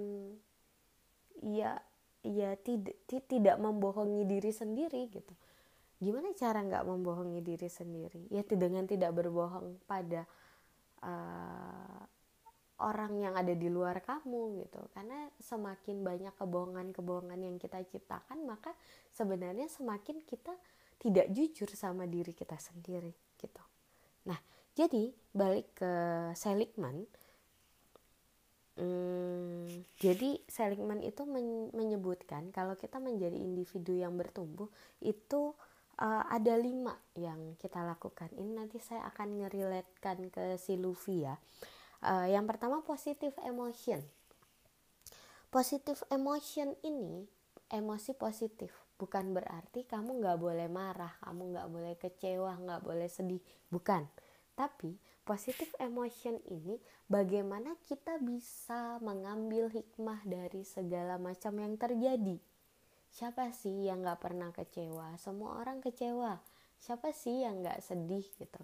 ya 1.43 1.83
ya 2.23 2.55
tidak 2.55 2.95
tidak 3.27 3.59
membohongi 3.59 4.23
diri 4.23 4.51
sendiri 4.55 5.11
gitu 5.11 5.35
gimana 6.03 6.35
cara 6.35 6.59
nggak 6.59 6.83
membohongi 6.83 7.39
diri 7.39 7.71
sendiri? 7.71 8.27
Ya 8.27 8.43
dengan 8.43 8.83
tidak 8.83 9.15
berbohong 9.15 9.79
pada 9.87 10.27
uh, 11.01 12.03
orang 12.83 13.15
yang 13.15 13.33
ada 13.39 13.55
di 13.55 13.71
luar 13.71 14.03
kamu 14.03 14.67
gitu. 14.67 14.81
Karena 14.91 15.31
semakin 15.39 16.03
banyak 16.03 16.35
kebohongan-kebohongan 16.35 17.39
yang 17.39 17.55
kita 17.55 17.79
ciptakan 17.87 18.43
maka 18.43 18.75
sebenarnya 19.15 19.71
semakin 19.71 20.19
kita 20.27 20.51
tidak 20.99 21.31
jujur 21.31 21.71
sama 21.73 22.07
diri 22.07 22.35
kita 22.35 22.59
sendiri 22.59 23.11
gitu. 23.39 23.63
Nah 24.27 24.39
jadi 24.73 25.13
balik 25.31 25.77
ke 25.77 25.93
Seligman 26.33 27.05
hmm, 28.79 29.85
jadi 30.01 30.41
Seligman 30.49 31.05
itu 31.05 31.27
men 31.29 31.69
menyebutkan 31.73 32.49
kalau 32.49 32.73
kita 32.73 32.97
menjadi 32.97 33.37
individu 33.37 33.93
yang 33.93 34.17
bertumbuh 34.17 34.69
itu 35.03 35.53
uh, 35.99 36.23
ada 36.29 36.57
lima 36.57 36.95
yang 37.13 37.57
kita 37.59 37.83
lakukan 37.83 38.31
ini 38.37 38.57
nanti 38.57 38.81
saya 38.81 39.05
akan 39.11 39.43
ngeriletkan 39.43 40.31
ke 40.33 40.57
si 40.57 40.79
Luffy 40.79 41.27
ya 41.27 41.35
Uh, 42.03 42.27
yang 42.27 42.43
pertama 42.43 42.83
positif 42.83 43.31
emotion. 43.47 44.03
Positif 45.47 46.03
emotion 46.11 46.75
ini 46.83 47.23
emosi 47.71 48.11
positif 48.19 48.75
bukan 48.99 49.31
berarti 49.31 49.87
kamu 49.87 50.19
nggak 50.19 50.35
boleh 50.35 50.67
marah, 50.67 51.15
kamu 51.23 51.55
nggak 51.55 51.69
boleh 51.71 51.95
kecewa, 51.95 52.59
nggak 52.59 52.83
boleh 52.83 53.07
sedih, 53.07 53.39
bukan. 53.71 54.03
Tapi 54.59 54.99
positif 55.23 55.71
emotion 55.79 56.43
ini 56.51 56.75
bagaimana 57.07 57.71
kita 57.87 58.19
bisa 58.19 58.99
mengambil 58.99 59.71
hikmah 59.71 60.27
dari 60.27 60.67
segala 60.67 61.15
macam 61.15 61.55
yang 61.55 61.79
terjadi. 61.79 62.35
Siapa 63.13 63.53
sih 63.53 63.85
yang 63.85 64.01
nggak 64.01 64.19
pernah 64.19 64.49
kecewa? 64.49 65.13
Semua 65.21 65.61
orang 65.61 65.79
kecewa. 65.79 66.41
Siapa 66.81 67.13
sih 67.13 67.45
yang 67.45 67.61
nggak 67.61 67.79
sedih 67.85 68.25
gitu? 68.41 68.61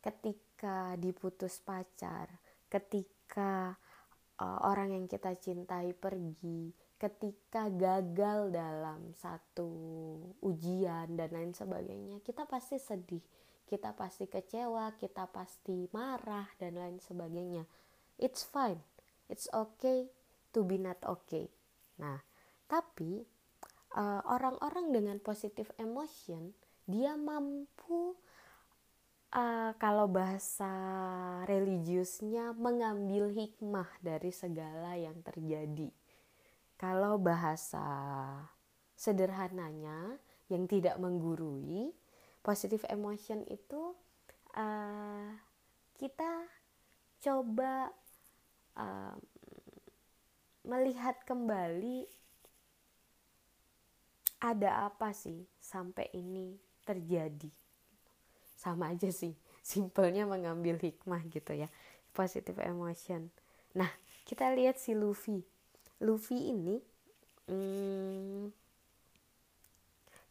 ketika 0.00 0.96
diputus 0.96 1.60
pacar, 1.60 2.40
ketika 2.72 3.76
uh, 4.40 4.58
orang 4.64 4.96
yang 4.96 5.06
kita 5.06 5.36
cintai 5.36 5.92
pergi, 5.92 6.72
ketika 6.96 7.68
gagal 7.68 8.52
dalam 8.52 9.12
satu 9.16 9.70
ujian 10.40 11.16
dan 11.16 11.30
lain 11.32 11.52
sebagainya, 11.52 12.24
kita 12.24 12.48
pasti 12.48 12.80
sedih, 12.80 13.22
kita 13.68 13.92
pasti 13.92 14.24
kecewa, 14.24 14.96
kita 14.96 15.28
pasti 15.28 15.88
marah 15.92 16.48
dan 16.56 16.80
lain 16.80 16.98
sebagainya. 17.00 17.68
It's 18.16 18.44
fine. 18.44 18.80
It's 19.28 19.48
okay 19.52 20.10
to 20.56 20.64
be 20.64 20.80
not 20.80 21.00
okay. 21.06 21.48
Nah, 22.00 22.20
tapi 22.70 23.26
uh, 23.98 24.22
orang-orang 24.30 24.94
dengan 24.94 25.18
positive 25.18 25.74
emotion 25.82 26.54
dia 26.86 27.18
mampu 27.18 28.14
uh, 29.34 29.72
kalau 29.78 30.06
bahasa 30.06 30.70
religiusnya 31.46 32.54
mengambil 32.54 33.30
hikmah 33.30 33.90
dari 34.02 34.30
segala 34.34 34.94
yang 34.98 35.18
terjadi. 35.22 35.90
Kalau 36.80 37.20
bahasa 37.20 37.84
sederhananya 38.96 40.16
yang 40.48 40.64
tidak 40.64 40.96
menggurui, 40.96 41.92
positive 42.40 42.82
emotion 42.88 43.44
itu 43.46 43.92
uh, 44.56 45.28
kita 46.00 46.48
coba 47.20 47.92
uh, 48.80 49.14
melihat 50.64 51.20
kembali 51.28 52.08
ada 54.40 54.88
apa 54.88 55.12
sih 55.12 55.44
sampai 55.60 56.08
ini 56.16 56.56
terjadi? 56.88 57.52
Sama 58.56 58.92
aja 58.92 59.12
sih 59.12 59.36
simpelnya 59.60 60.24
mengambil 60.24 60.80
hikmah 60.80 61.20
gitu 61.28 61.52
ya 61.54 61.68
positive 62.16 62.58
emotion. 62.64 63.28
Nah 63.76 63.88
kita 64.26 64.50
lihat 64.56 64.80
si 64.80 64.96
Luffy. 64.96 65.44
Luffy 66.00 66.50
ini 66.50 66.80
hmm, 67.46 68.48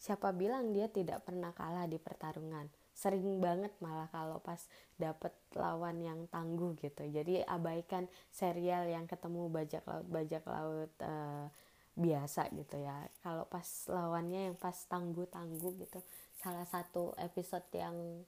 siapa 0.01 0.33
bilang 0.33 0.73
dia 0.73 0.89
tidak 0.89 1.23
pernah 1.23 1.53
kalah 1.53 1.85
di 1.85 2.01
pertarungan? 2.01 2.67
Sering 2.91 3.39
banget 3.39 3.71
malah 3.79 4.11
kalau 4.11 4.43
pas 4.43 4.59
dapet 4.99 5.31
lawan 5.55 6.03
yang 6.03 6.19
tangguh 6.27 6.75
gitu. 6.83 7.07
Jadi 7.07 7.45
abaikan 7.47 8.11
serial 8.27 8.91
yang 8.91 9.07
ketemu 9.07 9.47
bajak 9.47 9.87
laut 9.87 10.07
bajak 10.09 10.43
laut 10.43 10.91
uh, 10.99 11.47
biasa 11.99 12.47
gitu 12.55 12.79
ya. 12.79 12.95
Kalau 13.19 13.43
pas 13.51 13.67
lawannya 13.91 14.51
yang 14.51 14.57
pas 14.57 14.75
tangguh 14.88 15.27
tangguh 15.27 15.75
gitu 15.83 15.99
salah 16.39 16.63
satu 16.63 17.12
episode 17.19 17.67
yang 17.75 18.23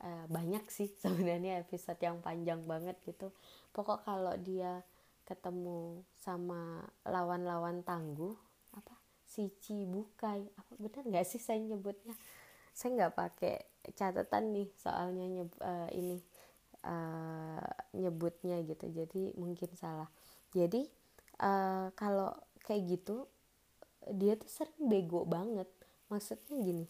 uh, 0.00 0.24
banyak 0.32 0.64
sih 0.72 0.88
sebenarnya 1.04 1.60
episode 1.60 2.00
yang 2.00 2.24
panjang 2.24 2.64
banget 2.64 2.96
gitu. 3.04 3.30
Pokok 3.76 4.08
kalau 4.08 4.34
dia 4.40 4.80
ketemu 5.24 6.04
sama 6.20 6.84
lawan-lawan 7.08 7.80
tangguh 7.80 8.36
apa 8.76 8.92
si 9.24 9.48
Cibukai 9.56 10.44
apa 10.52 10.72
benar 10.76 11.04
nggak 11.04 11.26
sih 11.28 11.40
saya 11.40 11.60
nyebutnya? 11.60 12.16
Saya 12.72 12.96
nggak 12.96 13.14
pakai 13.14 13.56
catatan 13.94 14.50
nih 14.56 14.68
soalnya 14.80 15.24
nyeb, 15.28 15.50
uh, 15.60 15.88
ini 15.92 16.18
uh, 16.88 17.68
nyebutnya 17.92 18.64
gitu 18.64 18.88
jadi 18.88 19.36
mungkin 19.36 19.70
salah. 19.76 20.08
Jadi 20.52 20.88
uh, 21.40 21.92
kalau 21.96 22.32
kayak 22.64 22.98
gitu 22.98 23.28
dia 24.10 24.36
tuh 24.36 24.48
sering 24.48 24.88
bego 24.88 25.24
banget. 25.28 25.68
Maksudnya 26.08 26.56
gini 26.60 26.84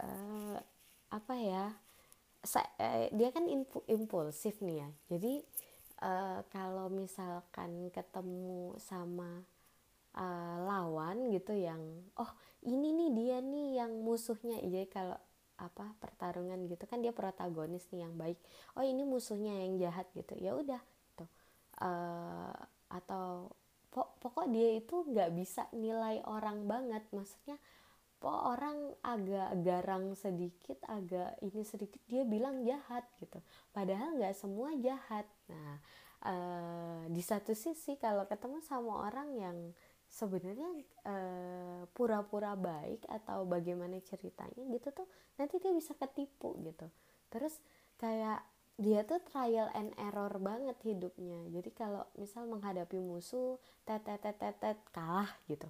uh, 0.00 0.58
apa 1.12 1.34
ya 1.38 1.64
saya, 2.46 2.68
uh, 2.78 3.06
dia 3.10 3.28
kan 3.34 3.48
impulsif 3.90 4.60
nih 4.62 4.86
ya. 4.86 4.88
Jadi 5.10 5.42
uh, 6.04 6.40
kalau 6.52 6.86
misalkan 6.92 7.90
ketemu 7.90 8.76
sama 8.78 9.42
uh, 10.14 10.56
lawan 10.62 11.32
gitu 11.34 11.56
yang 11.56 11.80
oh 12.20 12.30
ini 12.62 12.94
nih 12.94 13.10
dia 13.16 13.38
nih 13.42 13.82
yang 13.82 13.92
musuhnya. 14.04 14.62
Jadi 14.62 14.86
kalau 14.90 15.18
apa 15.56 15.96
pertarungan 15.96 16.68
gitu 16.68 16.84
kan 16.84 17.00
dia 17.00 17.16
protagonis 17.16 17.88
nih 17.90 18.06
yang 18.06 18.14
baik. 18.14 18.38
Oh 18.76 18.84
ini 18.84 19.02
musuhnya 19.02 19.56
yang 19.66 19.80
jahat 19.80 20.06
gitu. 20.14 20.36
Ya 20.38 20.54
udah 20.54 20.80
tuh 21.18 21.28
uh, 21.82 22.54
atau 22.92 23.50
pokok 23.96 24.52
dia 24.52 24.76
itu 24.76 25.06
nggak 25.08 25.30
bisa 25.32 25.64
nilai 25.72 26.20
orang 26.28 26.68
banget. 26.68 27.04
Maksudnya 27.08 27.56
pokok 28.20 28.44
orang 28.52 28.78
agak 29.00 29.50
garang 29.64 30.12
sedikit 30.12 30.80
agak 30.88 31.40
ini 31.40 31.62
sedikit 31.64 32.00
dia 32.04 32.28
bilang 32.28 32.64
jahat 32.68 33.08
gitu. 33.22 33.40
Padahal 33.72 34.20
nggak 34.20 34.36
semua 34.36 34.76
jahat. 34.76 35.24
Nah 35.48 35.80
uh, 36.26 37.02
di 37.08 37.22
satu 37.24 37.56
sisi 37.56 37.96
kalau 37.96 38.28
ketemu 38.28 38.60
sama 38.64 39.08
orang 39.08 39.28
yang 39.36 39.58
sebenarnya 40.06 40.70
uh, 41.04 41.82
pura-pura 41.90 42.54
baik 42.54 43.04
atau 43.10 43.42
bagaimana 43.42 43.98
ceritanya 44.06 44.62
gitu 44.70 44.94
tuh 44.94 45.08
nanti 45.36 45.58
dia 45.58 45.74
bisa 45.74 45.92
ketipu 45.98 46.54
gitu. 46.62 46.86
Terus 47.28 47.58
kayak 47.98 48.44
dia 48.76 49.08
tuh 49.08 49.24
trial 49.24 49.72
and 49.72 49.96
error 49.96 50.32
banget 50.36 50.76
hidupnya. 50.84 51.48
Jadi 51.48 51.70
kalau 51.72 52.04
misal 52.20 52.44
menghadapi 52.44 53.00
musuh 53.00 53.56
tet 53.88 54.04
tet 54.04 54.36
tet 54.36 54.78
kalah 54.92 55.32
gitu. 55.48 55.64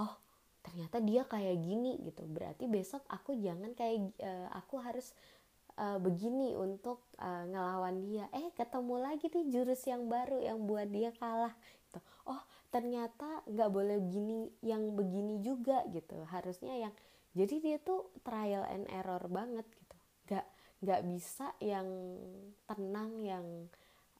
Oh 0.00 0.16
ternyata 0.64 0.96
dia 1.04 1.28
kayak 1.28 1.60
gini 1.60 2.00
gitu. 2.00 2.24
Berarti 2.24 2.64
besok 2.72 3.04
aku 3.12 3.36
jangan 3.36 3.76
kayak 3.76 4.16
uh, 4.24 4.48
aku 4.56 4.80
harus 4.80 5.12
uh, 5.76 6.00
begini 6.00 6.56
untuk 6.56 7.04
uh, 7.20 7.44
ngelawan 7.44 8.00
dia. 8.00 8.32
Eh 8.32 8.48
ketemu 8.56 8.96
lagi 8.96 9.28
nih 9.28 9.46
jurus 9.52 9.84
yang 9.84 10.08
baru 10.08 10.40
yang 10.40 10.64
buat 10.64 10.88
dia 10.88 11.12
kalah 11.12 11.52
gitu. 11.84 12.00
Oh 12.24 12.40
ternyata 12.72 13.44
nggak 13.44 13.68
boleh 13.68 14.00
gini 14.08 14.48
yang 14.64 14.96
begini 14.96 15.44
juga 15.44 15.84
gitu. 15.92 16.24
Harusnya 16.32 16.88
yang 16.88 16.94
jadi 17.36 17.60
dia 17.60 17.76
tuh 17.80 18.12
trial 18.24 18.64
and 18.68 18.88
error 18.88 19.20
banget 19.28 19.64
nggak 20.82 21.02
bisa 21.06 21.54
yang 21.62 21.86
tenang 22.66 23.22
yang 23.22 23.46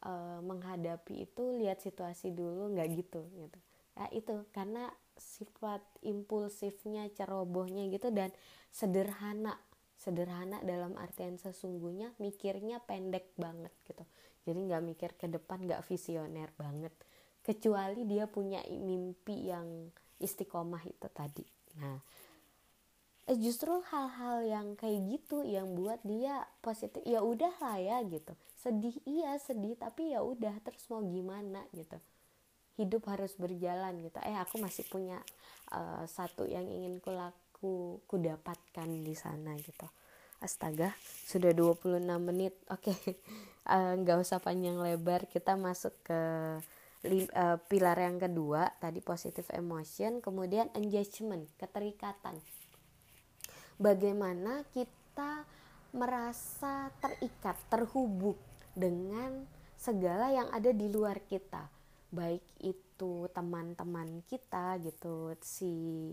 uh, 0.06 0.38
menghadapi 0.42 1.26
itu 1.26 1.58
lihat 1.58 1.82
situasi 1.82 2.30
dulu 2.30 2.70
nggak 2.74 2.88
gitu 2.94 3.26
gitu. 3.34 3.58
Ya 3.98 4.06
itu 4.14 4.46
karena 4.54 4.88
sifat 5.18 5.84
impulsifnya 6.00 7.10
cerobohnya 7.12 7.90
gitu 7.92 8.08
dan 8.14 8.32
sederhana 8.72 9.58
sederhana 10.00 10.58
dalam 10.66 10.98
artian 10.98 11.38
sesungguhnya 11.38 12.14
mikirnya 12.18 12.82
pendek 12.82 13.34
banget 13.38 13.70
gitu. 13.86 14.02
Jadi 14.42 14.58
nggak 14.70 14.82
mikir 14.82 15.10
ke 15.14 15.26
depan 15.30 15.62
nggak 15.66 15.86
visioner 15.86 16.50
banget. 16.58 16.94
Kecuali 17.42 18.06
dia 18.06 18.26
punya 18.26 18.62
mimpi 18.70 19.50
yang 19.50 19.90
istiqomah 20.18 20.82
itu 20.86 21.06
tadi. 21.10 21.46
Nah 21.78 21.98
eh, 23.28 23.38
justru 23.38 23.70
hal-hal 23.92 24.42
yang 24.46 24.66
kayak 24.74 24.98
gitu 25.06 25.44
yang 25.46 25.76
buat 25.76 26.00
dia 26.02 26.46
positif 26.64 27.02
ya 27.06 27.22
udah 27.22 27.52
lah 27.60 27.78
ya 27.78 27.96
gitu. 28.06 28.32
Sedih 28.58 28.96
iya 29.06 29.38
sedih 29.38 29.78
tapi 29.78 30.14
ya 30.14 30.22
udah 30.22 30.58
terus 30.64 30.82
mau 30.90 31.02
gimana 31.02 31.62
gitu. 31.76 31.98
Hidup 32.80 33.04
harus 33.10 33.36
berjalan 33.36 34.00
gitu. 34.00 34.18
Eh 34.24 34.34
aku 34.34 34.58
masih 34.58 34.88
punya 34.88 35.20
uh, 35.70 36.02
satu 36.08 36.48
yang 36.48 36.64
ingin 36.66 36.98
kulakukan 36.98 37.42
ku 37.62 38.16
dapatkan 38.18 38.88
di 38.90 39.14
sana 39.14 39.54
gitu. 39.54 39.86
Astaga 40.42 40.90
sudah 41.30 41.54
26 41.54 42.02
menit. 42.18 42.58
Oke 42.66 42.90
okay. 42.90 43.14
uh, 43.72 43.94
nggak 43.94 44.18
usah 44.18 44.42
panjang 44.42 44.74
lebar. 44.74 45.30
Kita 45.30 45.54
masuk 45.54 45.94
ke 46.02 46.20
uh, 47.38 47.56
pilar 47.70 47.98
yang 48.02 48.18
kedua 48.18 48.66
tadi 48.82 48.98
positive 48.98 49.46
emotion 49.54 50.18
kemudian 50.18 50.70
engagement 50.74 51.46
keterikatan 51.58 52.38
bagaimana 53.82 54.62
kita 54.70 55.42
merasa 55.92 56.88
terikat 57.02 57.58
terhubung 57.66 58.38
dengan 58.72 59.44
segala 59.74 60.30
yang 60.30 60.48
ada 60.54 60.70
di 60.70 60.86
luar 60.86 61.18
kita. 61.26 61.66
Baik 62.12 62.44
itu 62.62 63.26
teman-teman 63.34 64.22
kita 64.30 64.78
gitu 64.84 65.34
si 65.42 65.72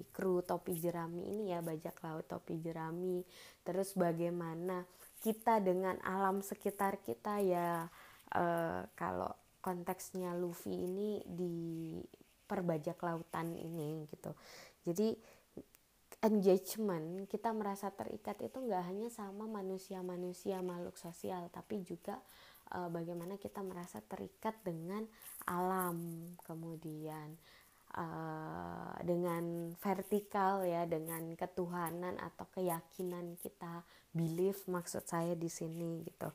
kru 0.09 0.41
topi 0.41 0.73
jerami 0.73 1.29
ini 1.29 1.53
ya 1.53 1.61
bajak 1.61 2.01
laut 2.01 2.25
topi 2.25 2.57
jerami. 2.57 3.21
Terus 3.61 3.93
bagaimana 3.93 4.83
kita 5.21 5.61
dengan 5.61 6.01
alam 6.01 6.41
sekitar 6.41 6.97
kita 7.05 7.43
ya 7.43 7.85
uh, 8.33 8.81
kalau 8.97 9.31
konteksnya 9.59 10.33
Luffy 10.33 10.71
ini 10.71 11.19
di 11.27 11.55
perbajak 12.47 12.97
lautan 13.05 13.53
ini 13.53 14.07
gitu. 14.09 14.33
Jadi 14.87 15.13
engagement 16.19 17.27
kita 17.31 17.55
merasa 17.55 17.87
terikat 17.95 18.35
itu 18.43 18.59
nggak 18.59 18.83
hanya 18.91 19.07
sama 19.07 19.47
manusia-manusia 19.47 20.59
makhluk 20.59 20.99
sosial 20.99 21.47
tapi 21.47 21.79
juga 21.87 22.19
uh, 22.75 22.91
bagaimana 22.91 23.39
kita 23.39 23.63
merasa 23.63 24.03
terikat 24.03 24.59
dengan 24.61 25.07
alam 25.47 26.27
kemudian 26.43 27.39
uh, 27.95 28.93
dengan 29.01 29.71
vertikal 29.79 30.67
ya 30.67 30.83
dengan 30.83 31.33
ketuhanan 31.39 32.19
atau 32.19 32.45
keyakinan 32.51 33.39
kita 33.39 33.87
belief 34.11 34.67
maksud 34.67 35.05
saya 35.07 35.33
di 35.39 35.47
sini 35.47 36.03
gitu. 36.03 36.29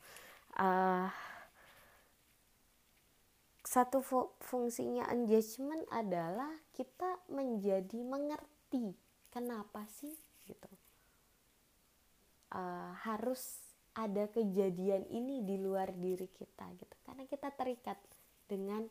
Uh, 0.54 1.10
satu 3.64 4.04
fungsinya 4.38 5.10
engagement 5.10 5.82
adalah 5.90 6.52
kita 6.78 7.18
menjadi 7.26 8.06
mengerti 8.06 8.94
kenapa 9.34 9.82
sih 9.90 10.14
gitu. 10.46 10.70
Uh, 12.54 12.94
harus 13.02 13.58
ada 13.98 14.30
kejadian 14.30 15.10
ini 15.10 15.42
di 15.42 15.58
luar 15.58 15.90
diri 15.90 16.30
kita 16.30 16.70
gitu. 16.78 16.94
Karena 17.02 17.26
kita 17.26 17.50
terikat 17.50 17.98
dengan 18.46 18.86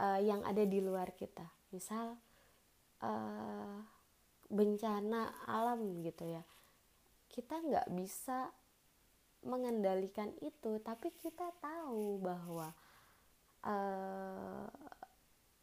uh, 0.00 0.20
yang 0.24 0.40
ada 0.48 0.64
di 0.64 0.80
luar 0.80 1.12
kita. 1.12 1.44
Misal 1.68 2.16
uh, 3.04 3.76
bencana 4.48 5.44
alam 5.44 6.00
gitu 6.00 6.24
ya. 6.32 6.40
Kita 7.28 7.60
nggak 7.60 7.92
bisa 7.92 8.48
mengendalikan 9.44 10.32
itu 10.40 10.80
tapi 10.80 11.12
kita 11.20 11.52
tahu 11.60 12.16
bahwa 12.16 12.72
uh, 13.60 14.68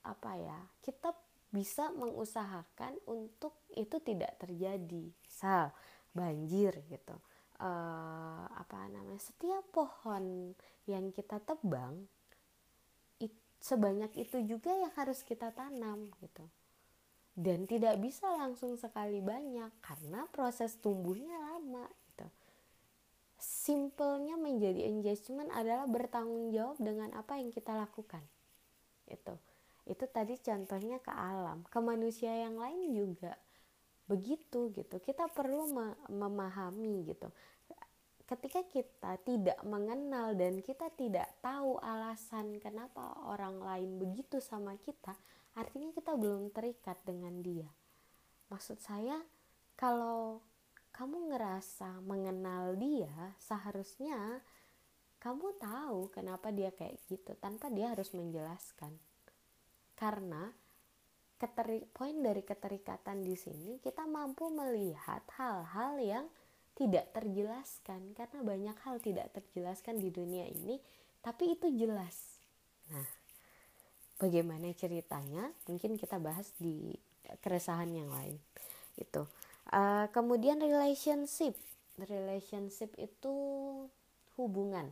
apa 0.05 0.31
ya 0.37 0.59
kita 0.85 1.13
bisa 1.51 1.91
mengusahakan 1.91 2.95
untuk 3.05 3.59
itu 3.75 3.99
tidak 3.99 4.39
terjadi. 4.39 5.11
Misal 5.11 5.75
banjir 6.15 6.79
gitu. 6.87 7.15
Uh, 7.61 8.49
apa 8.57 8.89
namanya 8.89 9.21
setiap 9.21 9.61
pohon 9.69 10.57
yang 10.89 11.13
kita 11.13 11.37
tebang 11.45 12.09
it, 13.21 13.29
sebanyak 13.61 14.09
itu 14.17 14.41
juga 14.49 14.73
yang 14.73 14.89
harus 14.97 15.21
kita 15.21 15.53
tanam 15.53 16.09
gitu. 16.23 16.47
Dan 17.31 17.69
tidak 17.69 18.01
bisa 18.01 18.27
langsung 18.33 18.75
sekali 18.75 19.21
banyak 19.21 19.69
karena 19.83 20.25
proses 20.33 20.79
tumbuhnya 20.81 21.37
lama 21.37 21.85
gitu. 22.09 22.27
Simpelnya 23.37 24.39
menjadi 24.39 24.89
engagement 24.89 25.53
adalah 25.53 25.85
bertanggung 25.85 26.49
jawab 26.49 26.81
dengan 26.81 27.13
apa 27.13 27.37
yang 27.37 27.53
kita 27.53 27.77
lakukan 27.77 28.25
itu 29.11 29.35
itu 29.91 30.07
tadi 30.07 30.39
contohnya 30.39 31.03
ke 31.03 31.11
alam 31.11 31.67
ke 31.67 31.79
manusia 31.83 32.31
yang 32.31 32.55
lain 32.55 32.95
juga 32.95 33.35
begitu 34.07 34.71
gitu. 34.75 34.99
Kita 34.99 35.27
perlu 35.31 35.71
memahami 36.11 37.07
gitu. 37.07 37.27
Ketika 38.27 38.63
kita 38.63 39.19
tidak 39.27 39.59
mengenal 39.67 40.31
dan 40.39 40.63
kita 40.63 40.87
tidak 40.95 41.27
tahu 41.43 41.75
alasan 41.83 42.63
kenapa 42.63 43.19
orang 43.27 43.59
lain 43.59 43.99
begitu 43.99 44.39
sama 44.39 44.79
kita 44.79 45.11
artinya 45.51 45.91
kita 45.91 46.15
belum 46.15 46.47
terikat 46.55 46.95
dengan 47.03 47.43
dia. 47.43 47.67
Maksud 48.47 48.79
saya 48.79 49.19
kalau 49.75 50.39
kamu 50.95 51.35
ngerasa 51.35 51.99
mengenal 52.03 52.79
dia 52.79 53.35
seharusnya 53.39 54.39
kamu 55.19 55.55
tahu 55.59 56.07
kenapa 56.11 56.55
dia 56.55 56.71
kayak 56.71 56.99
gitu 57.11 57.35
tanpa 57.39 57.67
dia 57.67 57.91
harus 57.91 58.15
menjelaskan 58.15 58.95
karena 60.01 60.49
keteri, 61.37 61.85
poin 61.93 62.17
dari 62.25 62.41
keterikatan 62.41 63.21
di 63.21 63.37
sini 63.37 63.77
kita 63.77 64.09
mampu 64.09 64.49
melihat 64.49 65.21
hal-hal 65.37 66.01
yang 66.01 66.25
tidak 66.73 67.13
terjelaskan. 67.13 68.17
Karena 68.17 68.41
banyak 68.41 68.77
hal 68.81 68.97
tidak 68.97 69.29
terjelaskan 69.37 70.01
di 70.01 70.09
dunia 70.09 70.49
ini 70.49 70.81
tapi 71.21 71.53
itu 71.53 71.69
jelas. 71.77 72.41
Nah 72.89 73.05
bagaimana 74.17 74.73
ceritanya? 74.73 75.53
Mungkin 75.69 76.01
kita 76.01 76.17
bahas 76.17 76.49
di 76.57 76.97
keresahan 77.45 77.93
yang 77.93 78.09
lain. 78.09 78.41
Itu. 78.97 79.29
Uh, 79.69 80.09
kemudian 80.09 80.57
relationship. 80.57 81.53
Relationship 82.01 82.89
itu 82.97 83.33
hubungan 84.41 84.89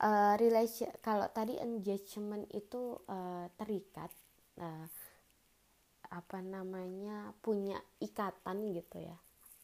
uh, 0.00 0.34
relation 0.40 0.88
kalau 1.04 1.28
tadi 1.30 1.60
engagement 1.60 2.48
itu 2.50 2.96
uh, 3.06 3.46
terikat 3.60 4.10
uh, 4.58 4.88
apa 6.10 6.38
namanya 6.42 7.30
punya 7.38 7.78
ikatan 8.02 8.74
gitu 8.74 8.98
ya. 8.98 9.16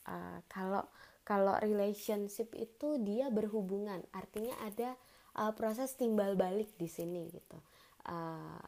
Uh, 0.07 0.38
kalau 0.46 0.87
kalau 1.27 1.59
relationship 1.59 2.55
itu 2.55 3.03
dia 3.03 3.27
berhubungan 3.35 3.99
artinya 4.14 4.55
ada 4.62 4.94
uh, 5.35 5.51
proses 5.59 5.99
timbal 5.99 6.38
balik 6.38 6.70
di 6.79 6.87
sini 6.87 7.27
gitu. 7.35 7.59
Uh, 8.07 8.62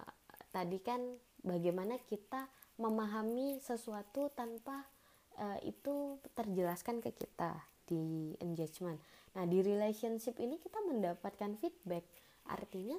tadi 0.50 0.83
kan 0.83 0.98
bagaimana 1.46 2.02
kita 2.02 2.50
memahami 2.83 3.62
sesuatu 3.62 4.35
tanpa 4.35 4.90
uh, 5.38 5.59
itu 5.62 6.18
terjelaskan 6.35 6.98
ke 6.98 7.14
kita 7.14 7.62
di 7.87 8.35
engagement 8.42 8.98
nah 9.38 9.46
di 9.46 9.62
relationship 9.62 10.35
ini 10.42 10.59
kita 10.59 10.83
mendapatkan 10.83 11.55
feedback. 11.62 12.03
Artinya 12.51 12.98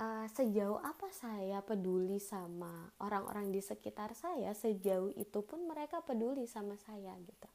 uh, 0.00 0.24
sejauh 0.32 0.80
apa 0.80 1.12
saya 1.12 1.60
peduli 1.60 2.16
sama 2.16 2.88
orang-orang 3.04 3.52
di 3.52 3.60
sekitar 3.60 4.16
saya 4.16 4.56
sejauh 4.56 5.12
itu 5.12 5.44
pun 5.44 5.68
mereka 5.68 6.00
peduli 6.00 6.48
sama 6.48 6.80
saya 6.80 7.12
gitu. 7.20 7.48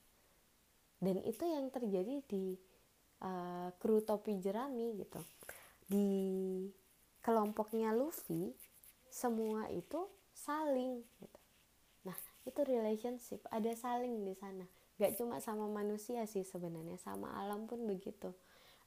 Dan 1.02 1.26
itu 1.26 1.42
yang 1.42 1.74
terjadi 1.74 2.22
di 2.30 2.54
uh, 3.26 3.74
kru 3.82 4.06
topi 4.06 4.38
jerami 4.38 5.02
gitu. 5.02 5.18
Di 5.90 6.10
kelompoknya 7.26 7.98
Luffy 7.98 8.54
semua 9.10 9.66
itu 9.74 10.06
saling 10.38 11.02
gitu. 11.18 11.40
Nah 12.06 12.18
itu 12.46 12.62
relationship. 12.62 13.42
Ada 13.50 13.74
saling 13.74 14.22
di 14.22 14.38
sana 14.38 14.70
gak 15.02 15.18
cuma 15.18 15.42
sama 15.42 15.66
manusia 15.66 16.30
sih 16.30 16.46
sebenarnya 16.46 17.02
sama 17.02 17.34
alam 17.42 17.66
pun 17.66 17.90
begitu. 17.90 18.30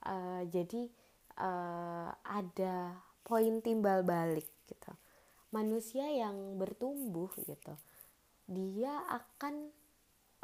Uh, 0.06 0.46
jadi 0.46 0.86
uh, 1.42 2.14
ada 2.22 2.94
poin 3.26 3.58
timbal 3.58 4.06
balik 4.06 4.46
gitu. 4.70 4.94
Manusia 5.50 6.06
yang 6.14 6.54
bertumbuh 6.54 7.34
gitu 7.42 7.74
dia 8.44 9.00
akan 9.08 9.72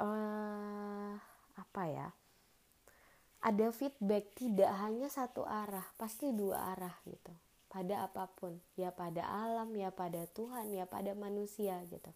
uh, 0.01 1.13
apa 1.61 1.83
ya 1.85 2.09
ada 3.41 3.73
feedback 3.73 4.37
tidak 4.37 4.69
hanya 4.81 5.09
satu 5.09 5.45
arah 5.49 5.85
pasti 5.97 6.33
dua 6.33 6.77
arah 6.77 6.93
gitu. 7.09 7.33
Pada 7.71 8.05
apa 8.05 8.27
pun 8.35 8.59
ya 8.75 8.91
pada 8.91 9.23
alam 9.25 9.71
ya 9.79 9.95
pada 9.95 10.27
Tuhan 10.35 10.75
ya 10.75 10.91
pada 10.91 11.15
manusia 11.15 11.79
gitu 11.87 12.11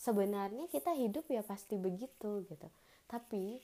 sebenarnya 0.00 0.64
kita 0.72 0.96
hidup 0.96 1.28
ya 1.28 1.44
pasti 1.44 1.76
begitu 1.76 2.40
gitu 2.48 2.68
tapi 3.04 3.60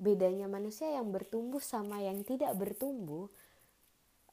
bedanya 0.00 0.48
manusia 0.48 0.88
yang 0.88 1.12
bertumbuh 1.12 1.60
sama 1.60 2.00
yang 2.00 2.24
tidak 2.24 2.56
bertumbuh 2.56 3.28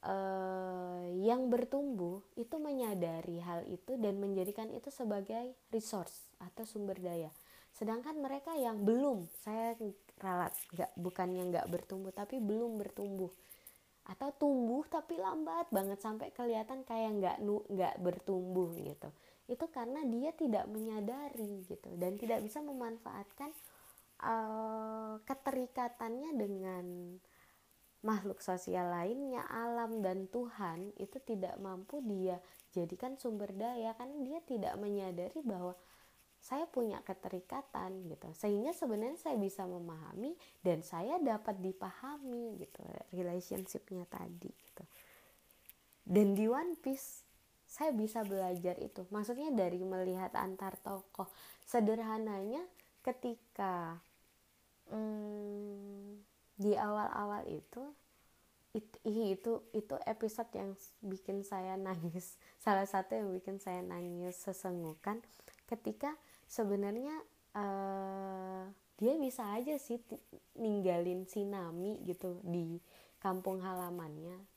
uh, 0.04 1.04
yang 1.24 1.48
bertumbuh 1.48 2.20
itu 2.36 2.56
menyadari 2.60 3.40
hal 3.40 3.64
itu 3.68 3.96
dan 4.00 4.20
menjadikan 4.20 4.68
itu 4.72 4.92
sebagai 4.92 5.56
resource 5.72 6.28
atau 6.44 6.68
sumber 6.68 7.00
daya. 7.00 7.32
Sedangkan 7.74 8.22
mereka 8.22 8.54
yang 8.54 8.86
belum, 8.86 9.26
saya 9.42 9.74
ralat, 10.22 10.54
nggak 10.76 10.92
bukannya 10.94 11.44
nggak 11.50 11.68
bertumbuh, 11.72 12.14
tapi 12.14 12.38
belum 12.38 12.78
bertumbuh 12.78 13.32
atau 14.04 14.36
tumbuh 14.36 14.84
tapi 14.92 15.16
lambat 15.16 15.72
banget 15.72 15.96
sampai 16.04 16.28
kelihatan 16.36 16.84
kayak 16.84 17.24
nggak 17.24 17.38
nggak 17.72 17.96
bertumbuh 18.04 18.76
gitu. 18.76 19.10
Itu 19.48 19.68
karena 19.68 20.04
dia 20.08 20.32
tidak 20.32 20.66
menyadari 20.72 21.68
gitu 21.68 21.92
dan 22.00 22.16
tidak 22.16 22.40
bisa 22.44 22.64
memanfaatkan 22.64 23.52
uh, 24.24 25.20
keterikatannya 25.28 26.32
dengan 26.36 26.86
makhluk 28.04 28.44
sosial 28.44 28.92
lainnya, 28.92 29.48
alam 29.48 30.04
dan 30.04 30.28
Tuhan 30.28 30.92
itu 31.00 31.24
tidak 31.24 31.56
mampu 31.64 32.04
dia 32.04 32.36
jadikan 32.76 33.16
sumber 33.16 33.56
daya 33.56 33.96
kan 33.96 34.12
dia 34.28 34.44
tidak 34.44 34.76
menyadari 34.76 35.40
bahwa 35.40 35.72
saya 36.44 36.68
punya 36.68 37.00
keterikatan 37.08 38.12
gitu. 38.12 38.28
Sehingga 38.36 38.76
sebenarnya 38.76 39.16
saya 39.16 39.40
bisa 39.40 39.64
memahami 39.64 40.36
dan 40.60 40.84
saya 40.84 41.16
dapat 41.24 41.56
dipahami 41.64 42.60
gitu 42.60 42.84
relationshipnya 43.16 44.04
tadi 44.12 44.52
gitu. 44.52 44.84
Dan 46.04 46.36
di 46.36 46.44
One 46.52 46.76
Piece 46.76 47.23
saya 47.74 47.90
bisa 47.90 48.22
belajar 48.22 48.78
itu. 48.78 49.02
Maksudnya 49.10 49.50
dari 49.50 49.82
melihat 49.82 50.30
antar 50.38 50.78
tokoh. 50.86 51.26
Sederhananya 51.66 52.62
ketika 53.02 53.98
hmm, 54.94 56.22
di 56.54 56.78
awal-awal 56.78 57.50
itu 57.50 57.82
itu 58.74 58.98
itu 59.06 59.54
itu 59.74 59.96
episode 60.06 60.54
yang 60.54 60.78
bikin 61.02 61.42
saya 61.42 61.74
nangis. 61.90 62.38
Salah 62.62 62.86
satu 62.86 63.18
yang 63.18 63.34
bikin 63.34 63.58
saya 63.58 63.82
nangis 63.82 64.38
sesengukan 64.38 65.26
ketika 65.66 66.14
sebenarnya 66.46 67.18
uh, 67.58 68.70
dia 69.02 69.18
bisa 69.18 69.50
aja 69.50 69.82
sih 69.82 69.98
ninggalin 70.54 71.26
si 71.26 71.42
Nami 71.42 72.06
gitu 72.06 72.38
di 72.46 72.78
kampung 73.18 73.66
halamannya 73.66 74.53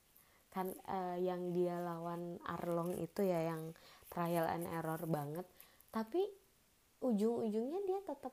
kan 0.57 0.73
uh, 0.89 1.21
yang 1.21 1.53
dia 1.53 1.77
lawan 1.77 2.41
Arlong 2.49 2.97
itu 2.97 3.21
ya 3.21 3.53
yang 3.53 3.77
trial 4.09 4.49
and 4.49 4.65
error 4.73 5.05
banget. 5.05 5.45
Tapi 5.93 6.25
ujung-ujungnya 7.05 7.85
dia 7.85 8.01
tetap 8.09 8.33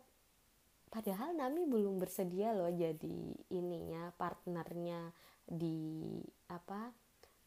padahal 0.88 1.36
Nami 1.36 1.68
belum 1.68 2.00
bersedia 2.00 2.56
loh 2.56 2.72
jadi 2.72 3.36
ininya 3.52 4.16
partnernya 4.16 5.12
di 5.44 6.16
apa 6.48 6.96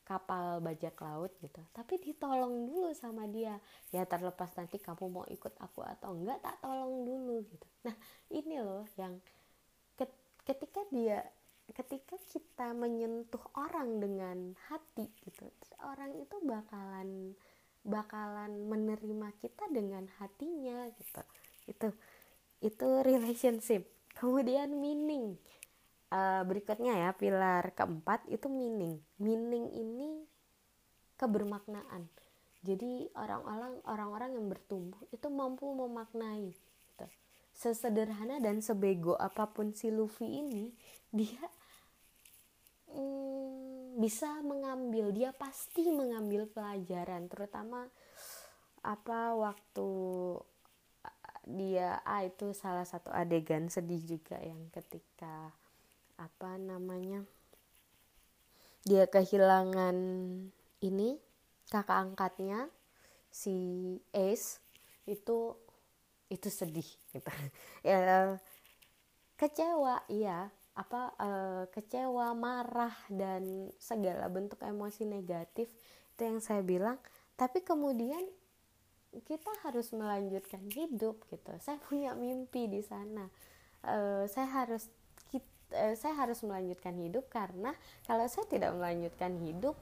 kapal 0.05 0.61
bajak 0.61 1.01
laut 1.01 1.33
gitu. 1.41 1.65
Tapi 1.73 1.97
ditolong 1.97 2.69
dulu 2.69 2.93
sama 2.93 3.25
dia. 3.25 3.57
Ya 3.97 4.05
terlepas 4.05 4.53
nanti 4.61 4.77
kamu 4.77 5.09
mau 5.09 5.25
ikut 5.25 5.57
aku 5.57 5.81
atau 5.81 6.13
enggak 6.13 6.45
tak 6.45 6.61
tolong 6.61 7.09
dulu 7.09 7.41
gitu. 7.49 7.67
Nah 7.89 7.97
ini 8.29 8.61
loh 8.61 8.85
yang 9.01 9.17
ketika 10.47 10.87
dia 10.95 11.27
ketika 11.75 12.15
kita 12.31 12.71
menyentuh 12.77 13.43
orang 13.59 13.99
dengan 13.99 14.55
hati 14.71 15.11
gitu 15.27 15.51
orang 15.83 16.15
itu 16.19 16.37
bakalan 16.47 17.35
bakalan 17.87 18.67
menerima 18.67 19.31
kita 19.39 19.71
dengan 19.71 20.11
hatinya 20.19 20.91
gitu. 20.99 21.23
Itu 21.71 21.89
itu 22.61 22.89
relationship. 23.07 23.87
Kemudian 24.19 24.75
meaning. 24.75 25.39
Uh, 26.07 26.47
berikutnya 26.47 26.95
ya 26.95 27.11
pilar 27.15 27.75
keempat 27.75 28.27
itu 28.27 28.51
meaning. 28.51 28.99
Meaning 29.23 29.71
ini 29.71 30.11
kebermaknaan. 31.17 32.11
Jadi 32.67 33.07
orang-orang 33.15 33.79
orang-orang 33.87 34.31
yang 34.35 34.47
bertumbuh 34.51 34.99
itu 35.15 35.31
mampu 35.31 35.71
memaknai 35.71 36.51
gitu. 36.51 37.07
sesederhana 37.57 38.43
dan 38.43 38.61
sebego 38.61 39.15
apa 39.17 39.49
pun 39.49 39.73
si 39.73 39.89
Luffy 39.89 40.29
ini 40.29 40.75
dia 41.15 41.41
hmm, 42.97 44.01
bisa 44.01 44.29
mengambil 44.41 45.13
dia 45.13 45.31
pasti 45.37 45.85
mengambil 45.93 46.49
pelajaran 46.49 47.29
terutama 47.29 47.87
apa 48.81 49.35
waktu 49.37 49.91
dia 51.47 52.03
ah 52.03 52.27
itu 52.27 52.51
salah 52.51 52.83
satu 52.83 53.13
adegan 53.15 53.71
sedih 53.71 54.03
juga 54.03 54.35
yang 54.43 54.67
ketika 54.75 55.55
apa 56.19 56.59
namanya 56.59 57.23
dia 58.83 59.07
kehilangan 59.07 59.97
ini 60.83 61.19
kakak 61.71 61.99
angkatnya 62.11 62.71
si 63.31 63.55
Ace 64.15 64.63
itu 65.07 65.55
itu 66.27 66.49
sedih 66.51 66.87
gitu. 67.15 67.31
Ya 67.87 68.39
kecewa 69.37 70.03
iya 70.09 70.51
apa 70.77 71.17
e, 71.17 71.31
kecewa 71.73 72.37
marah 72.37 72.93
dan 73.09 73.73
segala 73.81 74.29
bentuk 74.29 74.61
emosi 74.61 75.09
negatif 75.09 75.73
itu 76.13 76.21
yang 76.21 76.41
saya 76.45 76.61
bilang. 76.61 77.01
Tapi 77.37 77.65
kemudian 77.65 78.25
kita 79.25 79.49
harus 79.65 79.93
melanjutkan 79.97 80.61
hidup 80.73 81.25
gitu. 81.33 81.53
Saya 81.61 81.81
punya 81.81 82.13
mimpi 82.13 82.69
di 82.69 82.85
sana. 82.85 83.29
Uh, 83.87 84.27
saya 84.27 84.51
harus 84.51 84.91
kita, 85.31 85.47
uh, 85.71 85.93
eh, 85.93 85.95
saya 85.95 86.19
harus 86.19 86.43
melanjutkan 86.43 86.97
hidup 86.99 87.31
karena 87.31 87.71
kalau 88.03 88.27
saya 88.27 88.51
tidak 88.51 88.75
melanjutkan 88.75 89.39
hidup 89.39 89.79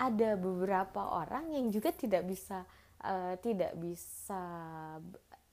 ada 0.00 0.40
beberapa 0.40 1.04
orang 1.20 1.52
yang 1.52 1.68
juga 1.68 1.92
tidak 1.92 2.24
bisa 2.24 2.64
uh, 3.04 3.36
tidak 3.44 3.76
bisa 3.76 4.40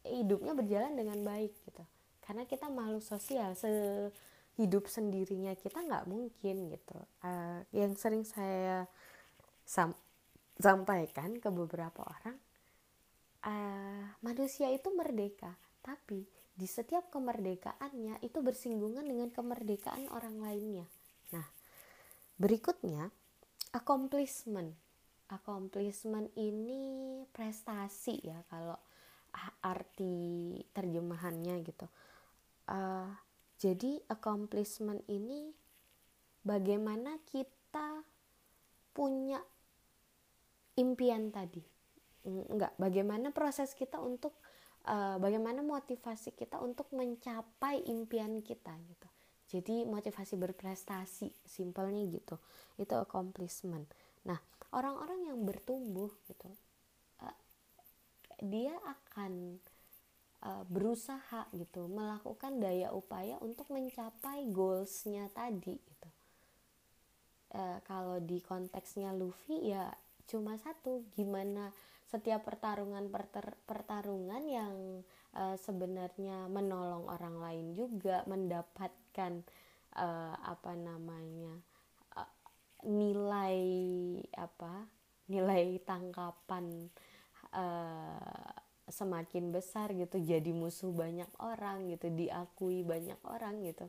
hidupnya 0.07 0.55
berjalan 0.55 0.95
dengan 0.95 1.19
baik 1.27 1.51
gitu. 1.67 1.83
Karena 2.23 2.47
kita 2.47 2.71
makhluk 2.71 3.03
sosial 3.03 3.51
sehidup 4.59 4.91
sendirinya 4.91 5.55
kita 5.55 5.79
nggak 5.79 6.11
mungkin 6.11 6.67
gitu 6.67 6.99
uh, 7.23 7.63
yang 7.71 7.95
sering 7.95 8.27
saya 8.27 8.83
sam 9.63 9.95
sampaikan 10.59 11.39
ke 11.39 11.47
beberapa 11.47 12.03
orang 12.03 12.35
uh, 13.45 14.03
manusia 14.19 14.67
itu 14.71 14.91
merdeka, 14.91 15.55
tapi 15.79 16.27
di 16.59 16.67
setiap 16.67 17.07
kemerdekaannya 17.07 18.19
itu 18.19 18.39
bersinggungan 18.43 19.07
dengan 19.07 19.31
kemerdekaan 19.31 20.11
orang 20.11 20.43
lainnya. 20.43 20.87
Nah, 21.31 21.47
berikutnya 22.35 23.07
accomplishment. 23.71 24.75
Accomplishment 25.29 26.33
ini 26.41 27.21
prestasi 27.29 28.17
ya 28.25 28.41
kalau 28.49 28.75
arti 29.61 30.57
terjemahannya 30.73 31.55
gitu. 31.61 31.85
Uh, 32.65 33.13
jadi 33.59 33.99
accomplishment 34.07 35.03
ini 35.11 35.51
bagaimana 36.47 37.19
kita 37.27 38.07
punya 38.95 39.43
impian 40.79 41.27
tadi? 41.27 41.59
Enggak 42.23 42.71
bagaimana 42.79 43.35
proses 43.35 43.75
kita 43.75 43.99
untuk 43.99 44.39
uh, 44.87 45.19
bagaimana 45.19 45.59
motivasi 45.59 46.39
kita 46.39 46.63
untuk 46.63 46.87
mencapai 46.95 47.83
impian 47.91 48.39
kita 48.39 48.71
gitu. 48.87 49.07
Jadi 49.49 49.83
motivasi 49.83 50.39
berprestasi 50.39 51.27
simpelnya 51.43 52.07
gitu. 52.07 52.39
Itu 52.79 52.95
accomplishment. 52.95 53.91
Nah 54.23 54.39
orang-orang 54.71 55.35
yang 55.35 55.43
bertumbuh 55.43 56.15
gitu 56.31 56.47
uh, 57.27 57.37
dia 58.39 58.71
akan 58.87 59.59
uh, 60.43 60.63
berusaha 60.67 61.47
gitu 61.55 61.87
melakukan 61.91 62.59
daya 62.59 62.91
upaya 62.95 63.39
untuk 63.43 63.67
mencapai 63.71 64.47
goalsnya 64.51 65.27
tadi 65.31 65.75
gitu. 65.75 66.09
Uh, 67.49 67.81
kalau 67.87 68.21
di 68.21 68.39
konteksnya 68.45 69.09
Luffy 69.15 69.73
ya 69.73 69.89
cuma 70.29 70.53
satu 70.61 71.09
gimana 71.17 71.73
setiap 72.05 72.45
pertarungan 72.45 73.09
pertarungan 73.65 74.43
yang 74.45 74.75
uh, 75.33 75.57
sebenarnya 75.57 76.45
menolong 76.49 77.09
orang 77.09 77.41
lain 77.41 77.65
juga 77.73 78.21
mendapatkan 78.29 79.41
uh, 79.97 80.35
apa 80.37 80.73
namanya 80.77 81.57
nilai 82.79 83.59
apa 84.39 84.87
nilai 85.27 85.83
tangkapan 85.83 86.87
semakin 88.89 89.53
besar 89.53 89.93
gitu 89.93 90.17
jadi 90.19 90.51
musuh 90.53 90.91
banyak 90.91 91.29
orang 91.41 91.89
gitu 91.89 92.09
diakui 92.09 92.81
banyak 92.83 93.17
orang 93.25 93.61
gitu 93.65 93.85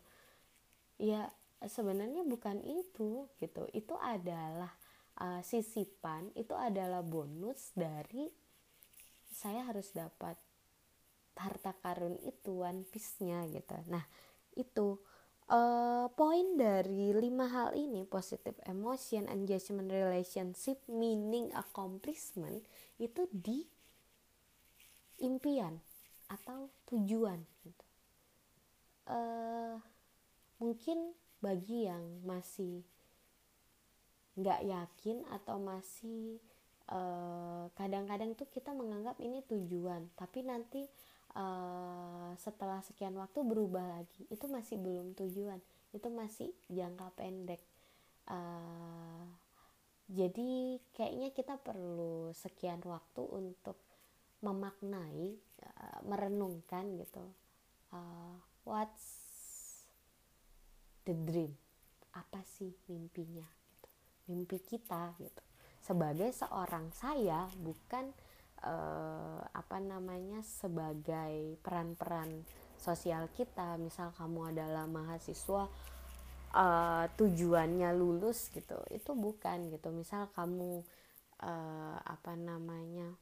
ya 1.01 1.29
sebenarnya 1.65 2.25
bukan 2.25 2.61
itu 2.65 3.29
gitu 3.41 3.69
itu 3.73 3.95
adalah 4.01 4.73
uh, 5.21 5.41
sisipan 5.45 6.33
itu 6.37 6.53
adalah 6.57 7.05
bonus 7.05 7.73
dari 7.77 8.29
saya 9.31 9.65
harus 9.69 9.93
dapat 9.97 10.37
harta 11.41 11.73
karun 11.81 12.21
itu 12.21 12.61
one 12.61 12.85
piece-nya 12.85 13.49
gitu. 13.49 13.73
Nah, 13.89 14.05
itu 14.53 15.01
uh, 15.49 16.07
poin 16.13 16.61
dari 16.61 17.17
lima 17.17 17.49
hal 17.49 17.73
ini 17.73 18.05
positive 18.05 18.61
emotion, 18.69 19.25
engagement, 19.33 19.89
relationship, 19.89 20.85
meaning, 20.85 21.49
accomplishment 21.57 22.61
itu 23.01 23.25
di 23.33 23.65
impian 25.21 25.79
atau 26.27 26.73
tujuan. 26.91 27.45
Gitu. 27.63 27.85
Uh, 29.11 29.77
mungkin 30.61 31.17
bagi 31.41 31.89
yang 31.89 32.05
masih 32.23 32.85
nggak 34.39 34.61
yakin 34.63 35.25
atau 35.33 35.57
masih 35.59 36.39
eh, 36.89 37.65
kadang-kadang 37.75 38.33
uh, 38.33 38.37
tuh 38.39 38.49
kita 38.49 38.71
menganggap 38.77 39.19
ini 39.19 39.43
tujuan 39.49 40.07
tapi 40.15 40.47
nanti 40.47 40.87
uh, 41.35 42.33
setelah 42.39 42.81
sekian 42.81 43.17
waktu 43.19 43.43
berubah 43.43 44.01
lagi 44.01 44.23
itu 44.31 44.47
masih 44.47 44.79
belum 44.79 45.19
tujuan 45.19 45.59
itu 45.91 46.09
masih 46.09 46.49
jangka 46.71 47.11
pendek 47.19 47.61
uh, 48.31 49.27
jadi 50.11 50.79
kayaknya 50.95 51.31
kita 51.35 51.55
perlu 51.61 52.31
sekian 52.35 52.83
waktu 52.87 53.23
untuk 53.27 53.77
memaknai 54.41 55.37
uh, 55.63 56.01
merenungkan 56.05 56.97
gitu 56.97 57.25
uh, 57.95 58.37
what's 58.65 59.07
the 61.05 61.15
dream? 61.15 61.55
Apa 62.15 62.43
sih 62.43 62.75
mimpinya 62.91 63.47
mimpi 64.31 64.63
kita 64.63 65.15
gitu. 65.19 65.43
Sebagai 65.83 66.31
seorang 66.31 66.95
saya 66.95 67.51
bukan 67.59 68.15
uh, 68.63 69.43
apa 69.51 69.83
namanya 69.83 70.39
sebagai 70.47 71.59
peran-peran 71.63 72.47
sosial 72.79 73.27
kita. 73.35 73.75
Misal 73.81 74.15
kamu 74.15 74.55
adalah 74.55 74.87
mahasiswa 74.87 75.67
uh, 76.55 77.05
tujuannya 77.19 77.91
lulus 77.95 78.51
gitu 78.55 78.79
itu 78.95 79.11
bukan 79.15 79.71
gitu. 79.75 79.91
Misal 79.91 80.31
kamu 80.35 80.83
uh, 81.43 81.97
apa 82.07 82.39
namanya 82.39 83.19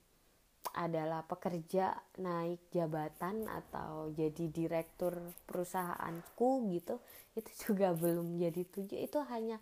adalah 0.74 1.24
pekerja 1.24 1.96
naik 2.20 2.68
jabatan 2.72 3.48
atau 3.48 4.12
jadi 4.12 4.48
direktur 4.50 5.16
perusahaanku 5.48 6.68
gitu 6.74 7.00
itu 7.38 7.50
juga 7.70 7.94
belum 7.94 8.36
jadi 8.36 8.62
tujuan 8.74 9.02
itu 9.06 9.18
hanya 9.30 9.56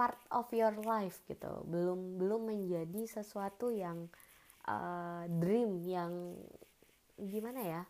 part 0.00 0.16
of 0.32 0.48
your 0.56 0.72
life 0.80 1.20
gitu. 1.28 1.60
Belum 1.68 2.16
belum 2.16 2.48
menjadi 2.48 3.20
sesuatu 3.20 3.68
yang 3.68 4.08
uh, 4.64 5.28
dream 5.28 5.84
yang 5.84 6.40
gimana 7.20 7.60
ya? 7.60 7.82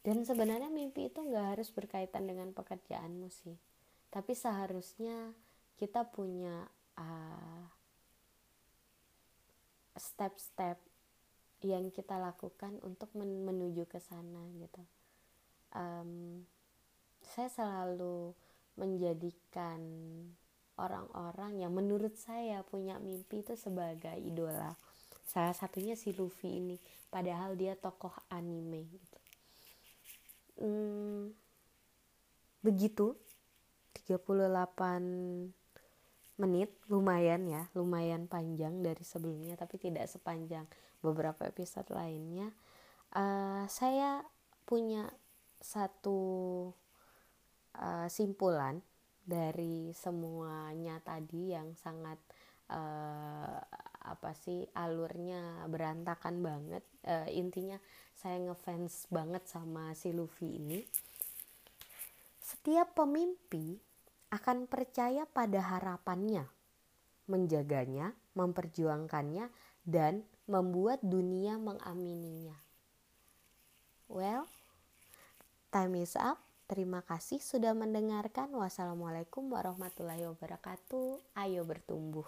Dan 0.00 0.24
sebenarnya 0.24 0.72
mimpi 0.72 1.12
itu 1.12 1.20
nggak 1.20 1.60
harus 1.60 1.68
berkaitan 1.68 2.24
dengan 2.24 2.56
pekerjaanmu 2.56 3.28
sih. 3.28 3.52
Tapi 4.08 4.32
seharusnya 4.32 5.36
kita 5.76 6.08
punya 6.08 6.64
uh, 6.96 7.68
step-step 10.00 10.80
yang 11.68 11.92
kita 11.92 12.16
lakukan 12.16 12.80
untuk 12.80 13.12
men 13.12 13.44
menuju 13.44 13.84
ke 13.84 14.00
sana 14.00 14.48
gitu. 14.56 14.82
Um, 15.76 16.42
saya 17.20 17.52
selalu 17.52 18.32
menjadikan 18.80 19.80
orang-orang 20.80 21.60
yang 21.60 21.76
menurut 21.76 22.16
saya 22.16 22.64
punya 22.64 22.96
mimpi 22.96 23.44
itu 23.44 23.52
sebagai 23.60 24.16
idola. 24.16 24.72
Salah 25.28 25.52
satunya 25.52 25.94
si 25.94 26.16
Luffy 26.16 26.58
ini 26.58 26.76
padahal 27.12 27.54
dia 27.54 27.76
tokoh 27.76 28.12
anime 28.32 28.88
gitu. 28.88 29.18
Hmm, 30.64 31.30
begitu. 32.64 33.14
38 34.08 35.52
menit 36.40 36.72
lumayan 36.88 37.44
ya 37.44 37.68
lumayan 37.76 38.24
panjang 38.24 38.80
dari 38.80 39.04
sebelumnya 39.04 39.60
tapi 39.60 39.76
tidak 39.76 40.08
sepanjang 40.08 40.64
beberapa 41.00 41.48
episode 41.48 41.88
lainnya 41.92 42.52
uh, 43.16 43.64
saya 43.66 44.22
punya 44.64 45.10
satu 45.60 46.20
uh, 47.76 48.08
simpulan 48.08 48.80
dari 49.20 49.92
semuanya 49.92 50.98
tadi 51.04 51.52
yang 51.52 51.76
sangat 51.76 52.18
uh, 52.72 53.60
apa 54.00 54.32
sih 54.32 54.64
alurnya 54.74 55.68
berantakan 55.68 56.40
banget. 56.40 56.84
Uh, 57.04 57.28
intinya 57.28 57.76
saya 58.16 58.40
ngefans 58.40 59.06
banget 59.12 59.44
sama 59.46 59.92
si 59.92 60.10
Luffy 60.10 60.56
ini. 60.56 60.80
Setiap 62.40 62.96
pemimpi 62.96 63.78
akan 64.32 64.66
percaya 64.66 65.28
pada 65.28 65.60
harapannya 65.76 66.48
menjaganya 67.30 68.10
memperjuangkannya 68.34 69.46
dan 69.86 70.26
membuat 70.48 71.02
dunia 71.04 71.60
mengamininya. 71.60 72.56
Well, 74.10 74.46
time 75.70 76.00
is 76.00 76.16
up. 76.18 76.40
Terima 76.70 77.02
kasih 77.02 77.42
sudah 77.42 77.74
mendengarkan. 77.74 78.54
Wassalamualaikum 78.54 79.50
warahmatullahi 79.50 80.22
wabarakatuh. 80.30 81.18
Ayo 81.34 81.66
bertumbuh. 81.66 82.26